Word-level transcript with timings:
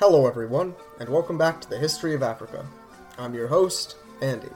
Hello, 0.00 0.28
everyone, 0.28 0.76
and 1.00 1.08
welcome 1.08 1.36
back 1.36 1.60
to 1.60 1.68
the 1.68 1.76
History 1.76 2.14
of 2.14 2.22
Africa. 2.22 2.64
I'm 3.18 3.34
your 3.34 3.48
host, 3.48 3.96
Andy. 4.22 4.46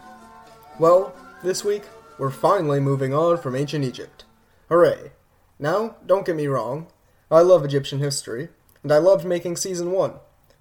Well, 0.78 1.16
this 1.42 1.64
week, 1.64 1.82
we're 2.16 2.30
finally 2.30 2.78
moving 2.78 3.12
on 3.12 3.38
from 3.38 3.56
ancient 3.56 3.84
Egypt. 3.84 4.24
Hooray! 4.68 5.10
Now, 5.58 5.96
don't 6.06 6.24
get 6.24 6.36
me 6.36 6.46
wrong, 6.46 6.86
I 7.28 7.40
love 7.40 7.64
Egyptian 7.64 7.98
history, 7.98 8.50
and 8.84 8.92
I 8.92 8.98
loved 8.98 9.24
making 9.24 9.56
season 9.56 9.90
1, 9.90 10.12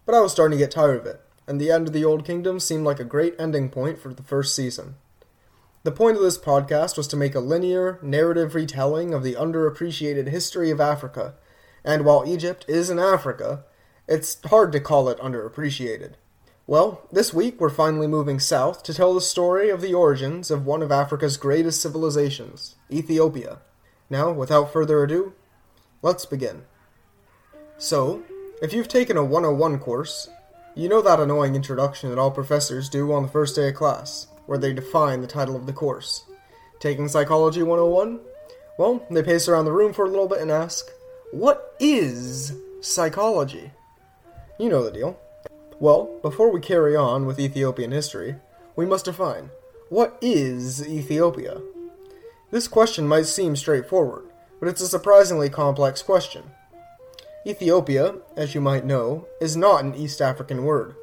but 0.08 0.16
I 0.16 0.20
was 0.20 0.32
starting 0.32 0.58
to 0.58 0.64
get 0.66 0.72
tired 0.72 1.00
of 1.02 1.06
it, 1.06 1.22
and 1.46 1.62
the 1.62 1.70
end 1.70 1.86
of 1.86 1.94
the 1.94 2.04
Old 2.04 2.26
Kingdom 2.26 2.60
seemed 2.60 2.84
like 2.84 3.00
a 3.00 3.04
great 3.04 3.36
ending 3.38 3.70
point 3.70 4.00
for 4.00 4.12
the 4.16 4.24
first 4.24 4.56
season. 4.56 4.96
The 5.84 5.92
point 5.92 6.18
of 6.18 6.24
this 6.24 6.40
podcast 6.40 6.98
was 6.98 7.08
to 7.10 7.16
make 7.16 7.36
a 7.36 7.40
linear, 7.40 8.00
narrative 8.02 8.56
retelling 8.56 9.14
of 9.14 9.22
the 9.22 9.36
underappreciated 9.36 10.30
history 10.30 10.72
of 10.72 10.82
Africa, 10.82 11.36
and 11.84 12.04
while 12.04 12.28
Egypt 12.28 12.66
is 12.68 12.90
in 12.90 12.98
Africa, 12.98 13.64
it's 14.12 14.38
hard 14.44 14.74
to 14.74 14.80
call 14.82 15.08
it 15.08 15.18
underappreciated. 15.20 16.16
Well, 16.68 17.08
this 17.14 17.34
week 17.34 17.62
we're 17.62 17.70
finally 17.70 18.08
moving 18.08 18.42
south 18.42 18.84
to 18.84 18.94
tell 18.94 19.14
the 19.14 19.22
story 19.22 19.70
of 19.70 19.80
the 19.80 19.94
origins 19.94 20.52
of 20.52 20.66
one 20.66 20.82
of 20.82 20.92
Africa's 20.92 21.38
greatest 21.38 21.82
civilizations, 21.82 22.76
Ethiopia. 22.92 23.60
Now, 24.10 24.30
without 24.32 24.74
further 24.74 25.02
ado, 25.02 25.34
let's 26.02 26.26
begin. 26.26 26.64
So, 27.78 28.24
if 28.62 28.74
you've 28.74 28.90
taken 28.90 29.16
a 29.16 29.24
101 29.24 29.80
course, 29.80 30.30
you 30.76 30.90
know 30.90 31.02
that 31.02 31.22
annoying 31.22 31.56
introduction 31.56 32.10
that 32.10 32.20
all 32.20 32.32
professors 32.32 32.90
do 32.90 33.14
on 33.14 33.24
the 33.24 33.30
first 33.30 33.56
day 33.56 33.70
of 33.70 33.76
class, 33.76 34.28
where 34.46 34.58
they 34.58 34.74
define 34.74 35.22
the 35.22 35.28
title 35.28 35.56
of 35.56 35.68
the 35.68 35.74
course. 35.74 36.26
Taking 36.82 37.08
Psychology 37.08 37.64
101? 37.64 38.20
Well, 38.78 39.06
they 39.10 39.24
pace 39.24 39.48
around 39.48 39.66
the 39.66 39.72
room 39.72 39.94
for 39.94 40.04
a 40.04 40.10
little 40.10 40.28
bit 40.28 40.42
and 40.42 40.52
ask, 40.52 40.90
What 41.32 41.76
is 41.80 42.54
psychology? 42.82 43.72
You 44.62 44.70
know 44.70 44.84
the 44.84 44.92
deal. 44.92 45.20
Well, 45.80 46.20
before 46.22 46.52
we 46.52 46.60
carry 46.60 46.96
on 46.96 47.26
with 47.26 47.40
Ethiopian 47.40 47.92
history, 47.92 48.36
we 48.76 48.86
must 48.86 49.06
define 49.06 49.50
what 49.90 50.20
is 50.22 50.88
Ethiopia? 50.88 51.60
This 52.52 52.68
question 52.68 53.08
might 53.08 53.26
seem 53.26 53.56
straightforward, 53.56 54.26
but 54.60 54.70
it's 54.70 54.80
a 54.80 54.88
surprisingly 54.88 55.50
complex 55.50 56.04
question. 56.04 56.44
Ethiopia, 57.44 58.18
as 58.38 58.54
you 58.54 58.62
might 58.62 58.86
know, 58.86 59.26
is 59.42 59.58
not 59.58 59.84
an 59.84 59.96
East 59.96 60.22
African 60.22 60.64
word. 60.64 60.94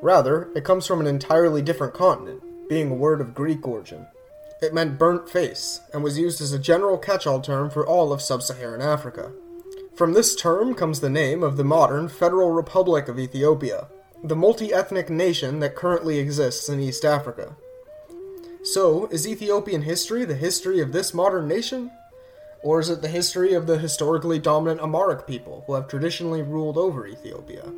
Rather, 0.00 0.48
it 0.54 0.64
comes 0.64 0.86
from 0.86 1.00
an 1.00 1.06
entirely 1.06 1.60
different 1.60 1.92
continent, 1.92 2.42
being 2.66 2.90
a 2.90 2.94
word 2.94 3.20
of 3.20 3.34
Greek 3.34 3.68
origin. 3.68 4.06
It 4.62 4.72
meant 4.72 4.98
burnt 4.98 5.28
face, 5.28 5.82
and 5.92 6.02
was 6.02 6.18
used 6.18 6.40
as 6.40 6.54
a 6.54 6.58
general 6.58 6.96
catch 6.96 7.26
all 7.26 7.42
term 7.42 7.68
for 7.68 7.86
all 7.86 8.10
of 8.10 8.22
sub 8.22 8.40
Saharan 8.40 8.80
Africa. 8.80 9.32
From 10.00 10.14
this 10.14 10.34
term 10.34 10.74
comes 10.74 11.00
the 11.00 11.10
name 11.10 11.42
of 11.42 11.58
the 11.58 11.62
modern 11.62 12.08
Federal 12.08 12.52
Republic 12.52 13.06
of 13.06 13.18
Ethiopia, 13.18 13.88
the 14.24 14.34
multi 14.34 14.72
ethnic 14.72 15.10
nation 15.10 15.60
that 15.60 15.74
currently 15.74 16.18
exists 16.18 16.70
in 16.70 16.80
East 16.80 17.04
Africa. 17.04 17.54
So, 18.62 19.08
is 19.08 19.28
Ethiopian 19.28 19.82
history 19.82 20.24
the 20.24 20.34
history 20.34 20.80
of 20.80 20.92
this 20.92 21.12
modern 21.12 21.46
nation? 21.46 21.90
Or 22.62 22.80
is 22.80 22.88
it 22.88 23.02
the 23.02 23.08
history 23.08 23.52
of 23.52 23.66
the 23.66 23.76
historically 23.76 24.38
dominant 24.38 24.80
Amharic 24.80 25.26
people 25.26 25.64
who 25.66 25.74
have 25.74 25.86
traditionally 25.86 26.40
ruled 26.40 26.78
over 26.78 27.06
Ethiopia? 27.06 27.70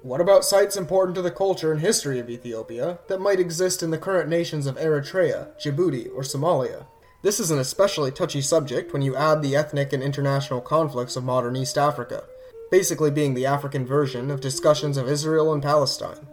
What 0.00 0.22
about 0.22 0.46
sites 0.46 0.78
important 0.78 1.16
to 1.16 1.22
the 1.22 1.30
culture 1.30 1.70
and 1.70 1.82
history 1.82 2.18
of 2.18 2.30
Ethiopia 2.30 2.98
that 3.08 3.20
might 3.20 3.40
exist 3.40 3.82
in 3.82 3.90
the 3.90 3.98
current 3.98 4.30
nations 4.30 4.66
of 4.66 4.78
Eritrea, 4.78 5.48
Djibouti, 5.60 6.08
or 6.14 6.22
Somalia? 6.22 6.86
This 7.20 7.40
is 7.40 7.50
an 7.50 7.58
especially 7.58 8.12
touchy 8.12 8.40
subject 8.40 8.92
when 8.92 9.02
you 9.02 9.16
add 9.16 9.42
the 9.42 9.56
ethnic 9.56 9.92
and 9.92 10.00
international 10.00 10.60
conflicts 10.60 11.16
of 11.16 11.24
modern 11.24 11.56
East 11.56 11.76
Africa, 11.76 12.22
basically 12.70 13.10
being 13.10 13.34
the 13.34 13.44
African 13.44 13.84
version 13.84 14.30
of 14.30 14.40
discussions 14.40 14.96
of 14.96 15.08
Israel 15.08 15.52
and 15.52 15.60
Palestine. 15.60 16.28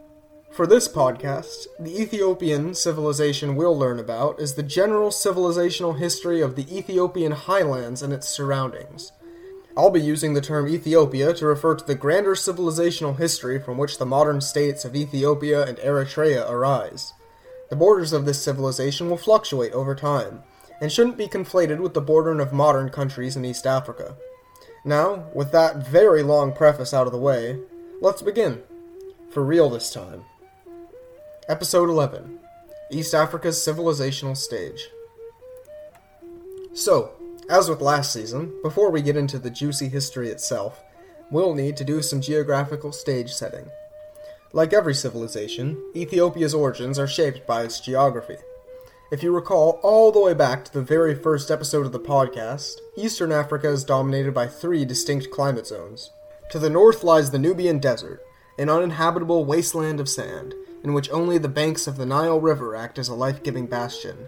For 0.52 0.68
this 0.68 0.88
podcast, 0.88 1.66
the 1.80 2.00
Ethiopian 2.00 2.76
civilization 2.76 3.56
we'll 3.56 3.76
learn 3.76 3.98
about 3.98 4.40
is 4.40 4.54
the 4.54 4.62
general 4.62 5.10
civilizational 5.10 5.98
history 5.98 6.40
of 6.40 6.56
the 6.56 6.78
Ethiopian 6.78 7.32
highlands 7.32 8.04
and 8.04 8.14
its 8.14 8.30
surroundings. 8.30 9.12
I'll 9.76 9.90
be 9.90 10.02
using 10.02 10.36
the 10.36 10.40
term 10.40 10.68
Ethiopia 10.68 11.34
to 11.34 11.48
refer 11.48 11.74
to 11.74 11.86
the 11.86 11.96
grander 11.96 12.36
civilizational 12.36 13.18
history 13.18 13.60
from 13.60 13.80
which 13.80 13.98
the 13.98 14.06
modern 14.06 14.40
states 14.40 14.86
of 14.86 14.96
Ethiopia 14.96 15.66
and 15.66 15.80
Eritrea 15.80 16.48
arise. 16.48 17.12
The 17.72 17.76
borders 17.76 18.14
of 18.14 18.26
this 18.26 18.44
civilization 18.44 19.10
will 19.10 19.18
fluctuate 19.18 19.74
over 19.74 19.96
time, 19.96 20.44
and 20.82 20.92
shouldn't 20.92 21.18
be 21.18 21.28
conflated 21.28 21.80
with 21.80 21.94
the 21.94 22.02
bordering 22.02 22.40
of 22.40 22.54
modern 22.54 22.90
countries 22.90 23.36
in 23.36 23.46
East 23.46 23.66
Africa. 23.66 24.16
Now, 24.84 25.26
with 25.34 25.52
that 25.52 25.78
very 25.78 26.22
long 26.22 26.54
preface 26.54 26.94
out 26.94 27.08
of 27.08 27.14
the 27.14 27.20
way, 27.20 27.60
let's 28.02 28.22
begin. 28.22 28.62
For 29.32 29.44
real 29.44 29.70
this 29.70 29.92
time. 29.92 30.24
Episode 31.50 31.90
11 31.90 32.40
East 32.92 33.14
Africa's 33.14 33.58
Civilizational 33.58 34.38
Stage. 34.38 34.90
So, 36.74 37.14
as 37.50 37.70
with 37.70 37.82
last 37.82 38.12
season, 38.14 38.54
before 38.62 38.92
we 38.92 39.02
get 39.02 39.18
into 39.18 39.40
the 39.40 39.50
juicy 39.50 39.90
history 39.90 40.30
itself, 40.30 40.84
we'll 41.32 41.56
need 41.56 41.78
to 41.78 41.84
do 41.84 42.02
some 42.02 42.22
geographical 42.22 42.92
stage 42.92 43.34
setting. 43.34 43.70
Like 44.54 44.74
every 44.74 44.94
civilization, 44.94 45.82
Ethiopia's 45.96 46.54
origins 46.54 46.98
are 46.98 47.08
shaped 47.08 47.46
by 47.46 47.64
its 47.64 47.80
geography. 47.80 48.38
If 49.12 49.22
you 49.22 49.32
recall 49.32 49.80
all 49.84 50.12
the 50.12 50.20
way 50.20 50.34
back 50.34 50.66
to 50.66 50.74
the 50.74 50.82
very 50.82 51.14
first 51.14 51.52
episode 51.52 51.86
of 51.86 51.92
the 51.92 52.00
podcast, 52.00 52.80
Eastern 52.98 53.32
Africa 53.32 53.70
is 53.70 53.84
dominated 53.84 54.34
by 54.34 54.48
three 54.48 54.84
distinct 54.84 55.30
climate 55.30 55.68
zones. 55.68 56.10
To 56.50 56.58
the 56.58 56.72
north 56.72 57.04
lies 57.04 57.30
the 57.30 57.38
Nubian 57.38 57.78
Desert, 57.78 58.26
an 58.58 58.68
uninhabitable 58.68 59.46
wasteland 59.46 60.00
of 60.00 60.10
sand, 60.10 60.56
in 60.84 60.94
which 60.94 61.12
only 61.12 61.38
the 61.38 61.48
banks 61.48 61.86
of 61.86 61.98
the 61.98 62.06
Nile 62.08 62.42
River 62.42 62.76
act 62.76 62.98
as 62.98 63.08
a 63.08 63.14
life 63.14 63.44
giving 63.44 63.68
bastion. 63.68 64.26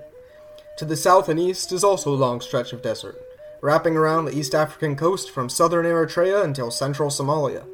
To 0.78 0.86
the 0.86 0.96
south 0.96 1.28
and 1.28 1.40
east 1.40 1.72
is 1.72 1.84
also 1.84 2.14
a 2.14 2.16
long 2.16 2.40
stretch 2.40 2.72
of 2.72 2.84
desert, 2.84 3.20
wrapping 3.62 3.98
around 3.98 4.26
the 4.26 4.38
East 4.38 4.54
African 4.54 4.96
coast 4.96 5.32
from 5.32 5.50
southern 5.50 5.88
Eritrea 5.88 6.44
until 6.44 6.70
central 6.70 7.10
Somalia. 7.10 7.66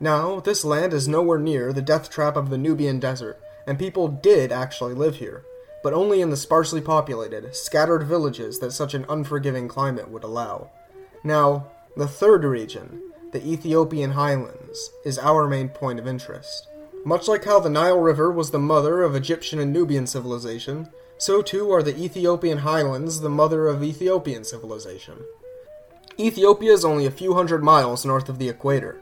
Now, 0.00 0.40
this 0.40 0.64
land 0.64 0.94
is 0.94 1.06
nowhere 1.06 1.38
near 1.38 1.74
the 1.74 1.82
death 1.82 2.08
trap 2.08 2.34
of 2.34 2.48
the 2.48 2.56
Nubian 2.56 2.98
Desert, 2.98 3.38
and 3.66 3.78
people 3.78 4.08
did 4.08 4.50
actually 4.50 4.94
live 4.94 5.16
here 5.16 5.44
but 5.82 5.92
only 5.92 6.20
in 6.20 6.30
the 6.30 6.36
sparsely 6.36 6.80
populated, 6.80 7.54
scattered 7.54 8.02
villages 8.02 8.58
that 8.58 8.72
such 8.72 8.94
an 8.94 9.06
unforgiving 9.08 9.68
climate 9.68 10.10
would 10.10 10.24
allow. 10.24 10.70
Now, 11.22 11.66
the 11.96 12.08
third 12.08 12.44
region, 12.44 13.00
the 13.32 13.46
Ethiopian 13.46 14.12
highlands, 14.12 14.90
is 15.04 15.18
our 15.18 15.46
main 15.46 15.68
point 15.68 15.98
of 15.98 16.06
interest. 16.06 16.68
Much 17.04 17.28
like 17.28 17.44
how 17.44 17.60
the 17.60 17.70
Nile 17.70 18.00
River 18.00 18.32
was 18.32 18.50
the 18.50 18.58
mother 18.58 19.02
of 19.02 19.14
Egyptian 19.14 19.58
and 19.58 19.72
Nubian 19.72 20.06
civilization, 20.06 20.88
so 21.18 21.40
too 21.40 21.70
are 21.70 21.82
the 21.82 21.96
Ethiopian 21.96 22.58
highlands 22.58 23.20
the 23.20 23.28
mother 23.28 23.68
of 23.68 23.82
Ethiopian 23.82 24.44
civilization. 24.44 25.24
Ethiopia 26.18 26.72
is 26.72 26.84
only 26.84 27.06
a 27.06 27.10
few 27.10 27.34
hundred 27.34 27.62
miles 27.62 28.04
north 28.04 28.28
of 28.28 28.38
the 28.38 28.48
equator, 28.48 29.00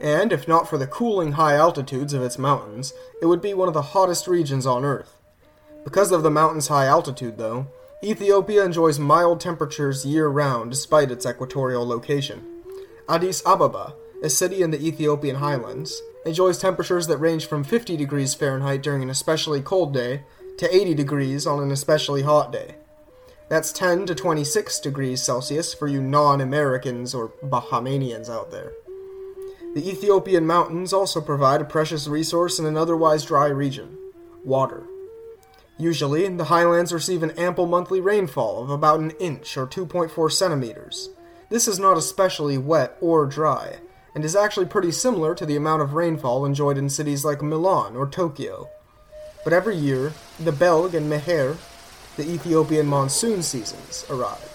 and 0.00 0.32
if 0.32 0.48
not 0.48 0.68
for 0.68 0.78
the 0.78 0.86
cooling 0.86 1.32
high 1.32 1.54
altitudes 1.54 2.12
of 2.12 2.22
its 2.22 2.38
mountains, 2.38 2.92
it 3.22 3.26
would 3.26 3.40
be 3.40 3.54
one 3.54 3.68
of 3.68 3.74
the 3.74 3.82
hottest 3.82 4.26
regions 4.26 4.66
on 4.66 4.84
Earth. 4.84 5.13
Because 5.84 6.12
of 6.12 6.22
the 6.22 6.30
mountain's 6.30 6.68
high 6.68 6.86
altitude, 6.86 7.38
though, 7.38 7.66
Ethiopia 8.02 8.64
enjoys 8.64 8.98
mild 8.98 9.40
temperatures 9.40 10.04
year 10.04 10.28
round 10.28 10.70
despite 10.70 11.10
its 11.10 11.26
equatorial 11.26 11.86
location. 11.86 12.44
Addis 13.08 13.42
Ababa, 13.46 13.94
a 14.22 14.30
city 14.30 14.62
in 14.62 14.70
the 14.70 14.86
Ethiopian 14.86 15.36
highlands, 15.36 16.00
enjoys 16.24 16.58
temperatures 16.58 17.06
that 17.06 17.18
range 17.18 17.46
from 17.46 17.64
50 17.64 17.96
degrees 17.96 18.34
Fahrenheit 18.34 18.82
during 18.82 19.02
an 19.02 19.10
especially 19.10 19.60
cold 19.60 19.92
day 19.92 20.22
to 20.58 20.74
80 20.74 20.94
degrees 20.94 21.46
on 21.46 21.62
an 21.62 21.70
especially 21.70 22.22
hot 22.22 22.50
day. 22.50 22.76
That's 23.48 23.72
10 23.72 24.06
to 24.06 24.14
26 24.14 24.80
degrees 24.80 25.22
Celsius 25.22 25.74
for 25.74 25.86
you 25.86 26.00
non 26.00 26.40
Americans 26.40 27.14
or 27.14 27.28
Bahamanians 27.42 28.30
out 28.30 28.50
there. 28.50 28.72
The 29.74 29.86
Ethiopian 29.88 30.46
mountains 30.46 30.92
also 30.92 31.20
provide 31.20 31.60
a 31.60 31.64
precious 31.64 32.06
resource 32.06 32.58
in 32.58 32.64
an 32.64 32.76
otherwise 32.76 33.24
dry 33.24 33.46
region 33.46 33.98
water. 34.44 34.84
Usually, 35.78 36.28
the 36.28 36.44
highlands 36.44 36.92
receive 36.92 37.24
an 37.24 37.32
ample 37.32 37.66
monthly 37.66 38.00
rainfall 38.00 38.62
of 38.62 38.70
about 38.70 39.00
an 39.00 39.10
inch 39.18 39.56
or 39.56 39.66
2.4 39.66 40.30
centimeters. 40.30 41.08
This 41.48 41.66
is 41.66 41.80
not 41.80 41.96
especially 41.96 42.56
wet 42.58 42.96
or 43.00 43.26
dry, 43.26 43.80
and 44.14 44.24
is 44.24 44.36
actually 44.36 44.66
pretty 44.66 44.92
similar 44.92 45.34
to 45.34 45.44
the 45.44 45.56
amount 45.56 45.82
of 45.82 45.94
rainfall 45.94 46.44
enjoyed 46.44 46.78
in 46.78 46.88
cities 46.88 47.24
like 47.24 47.42
Milan 47.42 47.96
or 47.96 48.06
Tokyo. 48.06 48.68
But 49.42 49.52
every 49.52 49.76
year, 49.76 50.12
the 50.38 50.52
Belg 50.52 50.94
and 50.94 51.10
Meher, 51.10 51.56
the 52.16 52.28
Ethiopian 52.30 52.86
monsoon 52.86 53.42
seasons, 53.42 54.06
arrive, 54.08 54.50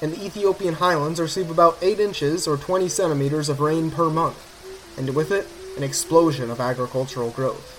and 0.00 0.12
the 0.12 0.24
Ethiopian 0.24 0.74
highlands 0.74 1.20
receive 1.20 1.50
about 1.50 1.76
8 1.82 2.00
inches 2.00 2.48
or 2.48 2.56
20 2.56 2.88
centimeters 2.88 3.50
of 3.50 3.60
rain 3.60 3.90
per 3.90 4.08
month, 4.08 4.96
and 4.96 5.14
with 5.14 5.30
it, 5.30 5.46
an 5.76 5.82
explosion 5.82 6.50
of 6.50 6.58
agricultural 6.58 7.30
growth. 7.30 7.77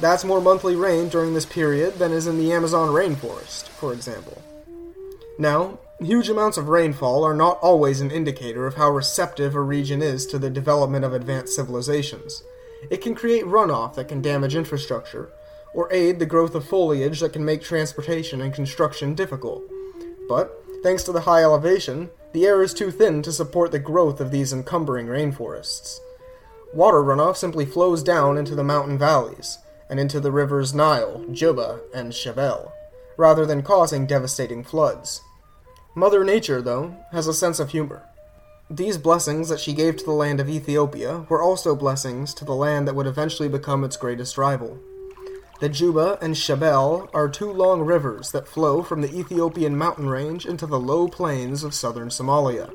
That's 0.00 0.24
more 0.24 0.40
monthly 0.40 0.76
rain 0.76 1.08
during 1.08 1.34
this 1.34 1.46
period 1.46 1.94
than 1.94 2.12
is 2.12 2.26
in 2.26 2.38
the 2.38 2.52
Amazon 2.52 2.88
rainforest, 2.88 3.68
for 3.68 3.92
example. 3.92 4.42
Now, 5.38 5.78
huge 6.00 6.28
amounts 6.28 6.56
of 6.56 6.68
rainfall 6.68 7.24
are 7.24 7.34
not 7.34 7.58
always 7.60 8.00
an 8.00 8.10
indicator 8.10 8.66
of 8.66 8.74
how 8.74 8.90
receptive 8.90 9.54
a 9.54 9.60
region 9.60 10.00
is 10.02 10.26
to 10.26 10.38
the 10.38 10.50
development 10.50 11.04
of 11.04 11.12
advanced 11.12 11.54
civilizations, 11.54 12.42
it 12.90 13.00
can 13.00 13.14
create 13.14 13.44
runoff 13.44 13.94
that 13.94 14.08
can 14.08 14.22
damage 14.22 14.54
infrastructure, 14.54 15.30
or 15.74 15.92
aid 15.92 16.18
the 16.18 16.26
growth 16.26 16.54
of 16.54 16.66
foliage 16.66 17.20
that 17.20 17.32
can 17.32 17.44
make 17.44 17.62
transportation 17.62 18.40
and 18.40 18.54
construction 18.54 19.14
difficult. 19.14 19.62
But, 20.28 20.64
thanks 20.82 21.02
to 21.04 21.12
the 21.12 21.22
high 21.22 21.42
elevation, 21.42 22.10
the 22.32 22.46
air 22.46 22.62
is 22.62 22.72
too 22.72 22.90
thin 22.90 23.22
to 23.22 23.32
support 23.32 23.72
the 23.72 23.78
growth 23.78 24.20
of 24.20 24.30
these 24.30 24.52
encumbering 24.52 25.06
rainforests. 25.06 25.98
Water 26.72 27.02
runoff 27.02 27.36
simply 27.36 27.64
flows 27.64 28.02
down 28.02 28.36
into 28.36 28.54
the 28.54 28.64
mountain 28.64 28.98
valleys, 28.98 29.58
and 29.90 29.98
into 29.98 30.20
the 30.20 30.32
rivers 30.32 30.74
Nile, 30.74 31.24
Juba, 31.32 31.80
and 31.94 32.12
Shabelle, 32.12 32.72
rather 33.16 33.46
than 33.46 33.62
causing 33.62 34.06
devastating 34.06 34.62
floods. 34.62 35.22
Mother 35.94 36.24
Nature, 36.24 36.62
though, 36.62 36.96
has 37.12 37.26
a 37.26 37.34
sense 37.34 37.58
of 37.58 37.70
humor. 37.70 38.04
These 38.70 38.98
blessings 38.98 39.48
that 39.48 39.60
she 39.60 39.72
gave 39.72 39.96
to 39.96 40.04
the 40.04 40.12
land 40.12 40.40
of 40.40 40.48
Ethiopia 40.48 41.24
were 41.30 41.42
also 41.42 41.74
blessings 41.74 42.34
to 42.34 42.44
the 42.44 42.54
land 42.54 42.86
that 42.86 42.94
would 42.94 43.06
eventually 43.06 43.48
become 43.48 43.82
its 43.82 43.96
greatest 43.96 44.36
rival. 44.36 44.78
The 45.60 45.68
Juba 45.68 46.18
and 46.20 46.36
Shabelle 46.36 47.08
are 47.12 47.28
two 47.28 47.50
long 47.50 47.80
rivers 47.80 48.30
that 48.30 48.46
flow 48.46 48.82
from 48.82 49.00
the 49.00 49.12
Ethiopian 49.12 49.76
mountain 49.76 50.08
range 50.08 50.46
into 50.46 50.66
the 50.66 50.78
low 50.78 51.08
plains 51.08 51.64
of 51.64 51.74
southern 51.74 52.10
Somalia. 52.10 52.70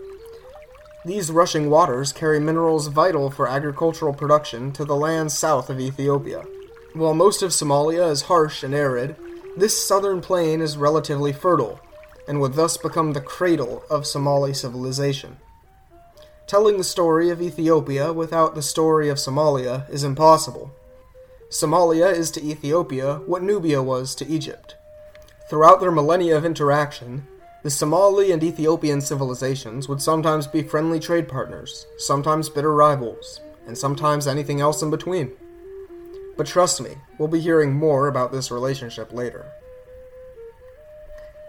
These 1.06 1.32
rushing 1.32 1.70
waters 1.70 2.12
carry 2.12 2.40
minerals 2.40 2.88
vital 2.88 3.30
for 3.30 3.48
agricultural 3.48 4.14
production 4.14 4.72
to 4.74 4.84
the 4.84 4.96
lands 4.96 5.38
south 5.38 5.70
of 5.70 5.80
Ethiopia. 5.80 6.46
While 6.94 7.16
most 7.16 7.42
of 7.42 7.50
Somalia 7.50 8.12
is 8.12 8.24
harsh 8.24 8.62
and 8.62 8.76
arid, 8.76 9.16
this 9.58 9.76
southern 9.84 10.22
plain 10.22 10.62
is 10.62 10.78
relatively 10.78 11.34
fertile, 11.34 11.80
and 12.28 12.40
would 12.40 12.54
thus 12.54 12.78
become 12.78 13.14
the 13.14 13.22
cradle 13.22 13.84
of 13.90 14.06
Somali 14.06 14.54
civilization. 14.54 15.38
Telling 16.46 16.78
the 16.78 16.84
story 16.84 17.32
of 17.32 17.42
Ethiopia 17.42 18.14
without 18.14 18.54
the 18.54 18.62
story 18.62 19.10
of 19.10 19.18
Somalia 19.18 19.90
is 19.90 20.04
impossible. 20.04 20.72
Somalia 21.50 22.14
is 22.14 22.30
to 22.32 22.44
Ethiopia 22.44 23.16
what 23.26 23.42
Nubia 23.42 23.82
was 23.82 24.14
to 24.16 24.28
Egypt. 24.28 24.76
Throughout 25.50 25.80
their 25.80 25.92
millennia 25.92 26.38
of 26.38 26.46
interaction, 26.46 27.28
the 27.64 27.72
Somali 27.72 28.32
and 28.32 28.44
Ethiopian 28.44 29.02
civilizations 29.02 29.90
would 29.90 30.02
sometimes 30.02 30.46
be 30.46 30.62
friendly 30.62 31.00
trade 31.00 31.28
partners, 31.28 31.88
sometimes 31.98 32.50
bitter 32.50 32.74
rivals, 32.74 33.42
and 33.66 33.76
sometimes 33.76 34.28
anything 34.28 34.62
else 34.62 34.84
in 34.84 34.92
between. 34.92 35.32
But 36.36 36.48
trust 36.48 36.82
me, 36.82 36.98
we'll 37.18 37.28
be 37.28 37.40
hearing 37.40 37.74
more 37.74 38.08
about 38.08 38.32
this 38.32 38.52
relationship 38.52 39.14
later. 39.14 39.46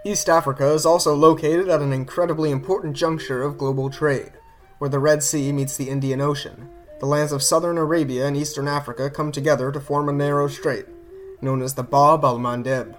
East 0.04 0.28
Africa 0.28 0.72
is 0.72 0.84
also 0.84 1.14
located 1.14 1.69
at 1.69 1.81
an 1.81 1.92
incredibly 1.92 2.50
important 2.50 2.94
juncture 2.94 3.42
of 3.42 3.56
global 3.56 3.88
trade 3.88 4.32
where 4.78 4.90
the 4.90 4.98
Red 4.98 5.22
Sea 5.22 5.50
meets 5.52 5.76
the 5.76 5.88
Indian 5.88 6.20
Ocean. 6.20 6.69
The 7.00 7.06
lands 7.06 7.32
of 7.32 7.42
southern 7.42 7.78
Arabia 7.78 8.26
and 8.26 8.36
eastern 8.36 8.69
Africa 8.69 9.08
come 9.08 9.32
together 9.32 9.72
to 9.72 9.81
form 9.81 10.08
a 10.08 10.12
narrow 10.12 10.48
strait, 10.48 10.86
known 11.40 11.62
as 11.62 11.75
the 11.75 11.82
Bab 11.82 12.25
al 12.25 12.38
Mandeb. 12.38 12.94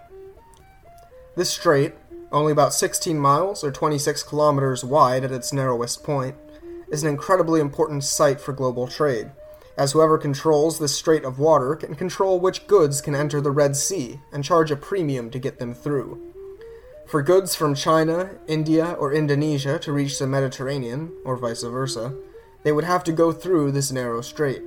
This 1.36 1.52
strait, 1.52 1.94
only 2.32 2.52
about 2.52 2.74
16 2.74 3.20
miles 3.20 3.64
or 3.64 3.72
26 3.72 4.24
kilometers 4.24 4.84
wide 4.84 5.24
at 5.24 5.32
its 5.32 5.54
narrowest 5.54 6.04
point, 6.04 6.36
is 6.90 7.04
an 7.04 7.10
incredibly 7.10 7.60
important 7.60 8.04
site 8.04 8.42
for 8.42 8.54
global 8.54 8.88
trade, 8.88 9.32
as 9.78 9.92
whoever 9.92 10.18
controls 10.18 10.80
this 10.80 10.96
strait 10.96 11.24
of 11.24 11.40
water 11.40 11.76
can 11.76 11.96
control 11.96 12.40
which 12.40 12.68
goods 12.68 13.02
can 13.02 13.16
enter 13.16 13.42
the 13.42 13.52
Red 13.52 13.76
Sea 13.76 14.20
and 14.32 14.44
charge 14.44 14.72
a 14.72 14.76
premium 14.76 15.30
to 15.32 15.40
get 15.40 15.60
them 15.60 15.74
through. 15.74 16.22
For 17.06 17.22
goods 17.22 17.54
from 17.56 17.76
China, 17.76 18.32
India, 18.48 18.94
or 18.94 19.14
Indonesia 19.14 19.78
to 19.80 19.92
reach 19.92 20.18
the 20.18 20.26
Mediterranean, 20.26 21.12
or 21.24 21.38
vice 21.38 21.62
versa, 21.62 22.16
they 22.64 22.72
would 22.72 22.84
have 22.84 23.04
to 23.04 23.12
go 23.12 23.32
through 23.32 23.72
this 23.72 23.92
narrow 23.92 24.22
strait. 24.22 24.64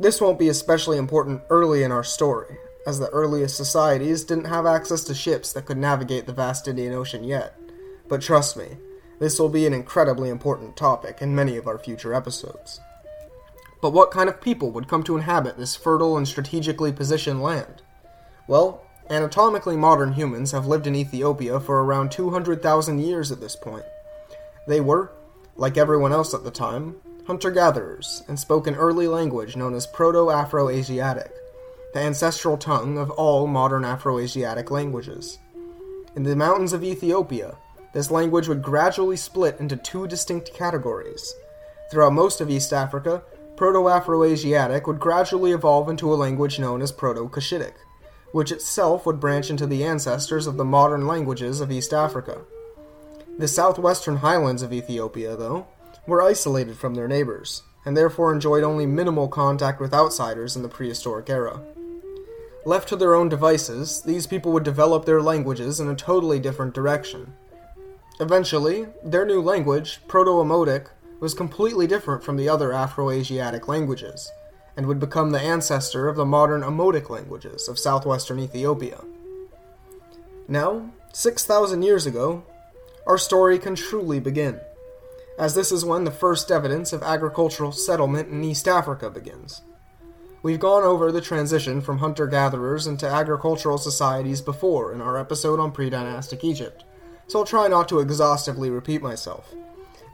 This 0.00 0.20
won't 0.20 0.38
be 0.38 0.48
especially 0.48 0.96
important 0.96 1.42
early 1.50 1.82
in 1.82 1.92
our 1.92 2.04
story, 2.04 2.56
as 2.86 2.98
the 2.98 3.10
earliest 3.10 3.56
societies 3.56 4.24
didn't 4.24 4.46
have 4.46 4.64
access 4.64 5.04
to 5.04 5.14
ships 5.14 5.52
that 5.52 5.66
could 5.66 5.76
navigate 5.76 6.26
the 6.26 6.32
vast 6.32 6.66
Indian 6.66 6.94
Ocean 6.94 7.24
yet. 7.24 7.58
But 8.08 8.22
trust 8.22 8.56
me, 8.56 8.78
this 9.18 9.38
will 9.38 9.48
be 9.48 9.66
an 9.66 9.74
incredibly 9.74 10.30
important 10.30 10.76
topic 10.76 11.20
in 11.20 11.34
many 11.34 11.56
of 11.56 11.66
our 11.66 11.78
future 11.78 12.14
episodes. 12.14 12.80
But 13.80 13.92
what 13.92 14.10
kind 14.10 14.28
of 14.28 14.40
people 14.40 14.70
would 14.72 14.88
come 14.88 15.02
to 15.04 15.16
inhabit 15.16 15.58
this 15.58 15.76
fertile 15.76 16.16
and 16.16 16.26
strategically 16.26 16.92
positioned 16.92 17.42
land? 17.42 17.82
Well, 18.48 18.86
Anatomically 19.08 19.76
modern 19.76 20.14
humans 20.14 20.50
have 20.50 20.66
lived 20.66 20.86
in 20.88 20.96
Ethiopia 20.96 21.60
for 21.60 21.84
around 21.84 22.10
200,000 22.10 22.98
years 22.98 23.30
at 23.30 23.40
this 23.40 23.54
point. 23.54 23.84
They 24.66 24.80
were, 24.80 25.12
like 25.54 25.76
everyone 25.76 26.12
else 26.12 26.34
at 26.34 26.42
the 26.42 26.50
time, 26.50 26.96
hunter 27.26 27.52
gatherers 27.52 28.24
and 28.26 28.38
spoke 28.38 28.66
an 28.66 28.74
early 28.74 29.06
language 29.06 29.56
known 29.56 29.74
as 29.74 29.86
Proto 29.86 30.30
Afro 30.30 30.68
Asiatic, 30.68 31.30
the 31.94 32.00
ancestral 32.00 32.56
tongue 32.56 32.98
of 32.98 33.10
all 33.12 33.46
modern 33.46 33.84
Afro 33.84 34.18
Asiatic 34.18 34.72
languages. 34.72 35.38
In 36.16 36.24
the 36.24 36.34
mountains 36.34 36.72
of 36.72 36.82
Ethiopia, 36.82 37.56
this 37.94 38.10
language 38.10 38.48
would 38.48 38.60
gradually 38.60 39.16
split 39.16 39.60
into 39.60 39.76
two 39.76 40.08
distinct 40.08 40.52
categories. 40.52 41.32
Throughout 41.92 42.12
most 42.12 42.40
of 42.40 42.50
East 42.50 42.72
Africa, 42.72 43.22
Proto 43.56 43.88
Afro 43.88 44.24
Asiatic 44.24 44.86
would 44.86 45.00
gradually 45.00 45.52
evolve 45.52 45.88
into 45.88 46.12
a 46.12 46.16
language 46.16 46.58
known 46.58 46.82
as 46.82 46.92
Proto 46.92 47.28
Cushitic 47.28 47.74
which 48.36 48.52
itself 48.52 49.06
would 49.06 49.18
branch 49.18 49.48
into 49.48 49.66
the 49.66 49.82
ancestors 49.82 50.46
of 50.46 50.58
the 50.58 50.64
modern 50.64 51.06
languages 51.06 51.60
of 51.60 51.72
East 51.72 51.94
Africa. 51.94 52.42
The 53.38 53.48
southwestern 53.48 54.16
highlands 54.16 54.60
of 54.60 54.74
Ethiopia, 54.74 55.36
though, 55.36 55.66
were 56.06 56.20
isolated 56.20 56.76
from 56.76 56.94
their 56.94 57.08
neighbors, 57.08 57.62
and 57.86 57.96
therefore 57.96 58.34
enjoyed 58.34 58.62
only 58.62 58.84
minimal 58.84 59.28
contact 59.28 59.80
with 59.80 59.94
outsiders 59.94 60.54
in 60.54 60.62
the 60.62 60.68
prehistoric 60.68 61.30
era. 61.30 61.62
Left 62.66 62.88
to 62.90 62.96
their 62.96 63.14
own 63.14 63.30
devices, 63.30 64.02
these 64.02 64.26
people 64.26 64.52
would 64.52 64.64
develop 64.64 65.06
their 65.06 65.22
languages 65.22 65.80
in 65.80 65.88
a 65.88 65.94
totally 65.94 66.38
different 66.38 66.74
direction. 66.74 67.32
Eventually, 68.20 68.86
their 69.02 69.24
new 69.24 69.40
language, 69.40 70.00
Proto 70.08 70.32
Omotic, 70.32 70.88
was 71.20 71.34
completely 71.34 71.86
different 71.86 72.22
from 72.22 72.36
the 72.36 72.48
other 72.48 72.72
Afro 72.72 73.10
Asiatic 73.10 73.68
languages, 73.68 74.30
and 74.76 74.86
would 74.86 75.00
become 75.00 75.30
the 75.30 75.40
ancestor 75.40 76.08
of 76.08 76.16
the 76.16 76.26
modern 76.26 76.62
Omotic 76.62 77.08
languages 77.08 77.68
of 77.68 77.78
southwestern 77.78 78.38
Ethiopia. 78.38 79.00
Now, 80.48 80.90
6,000 81.12 81.82
years 81.82 82.06
ago, 82.06 82.44
our 83.06 83.18
story 83.18 83.58
can 83.58 83.74
truly 83.74 84.20
begin, 84.20 84.60
as 85.38 85.54
this 85.54 85.72
is 85.72 85.84
when 85.84 86.04
the 86.04 86.10
first 86.10 86.50
evidence 86.50 86.92
of 86.92 87.02
agricultural 87.02 87.72
settlement 87.72 88.28
in 88.28 88.44
East 88.44 88.68
Africa 88.68 89.08
begins. 89.08 89.62
We've 90.42 90.60
gone 90.60 90.84
over 90.84 91.10
the 91.10 91.20
transition 91.20 91.80
from 91.80 91.98
hunter 91.98 92.26
gatherers 92.26 92.86
into 92.86 93.08
agricultural 93.08 93.78
societies 93.78 94.40
before 94.40 94.92
in 94.92 95.00
our 95.00 95.18
episode 95.18 95.58
on 95.58 95.72
pre 95.72 95.90
dynastic 95.90 96.44
Egypt, 96.44 96.84
so 97.26 97.40
I'll 97.40 97.44
try 97.44 97.66
not 97.66 97.88
to 97.88 98.00
exhaustively 98.00 98.70
repeat 98.70 99.02
myself. 99.02 99.52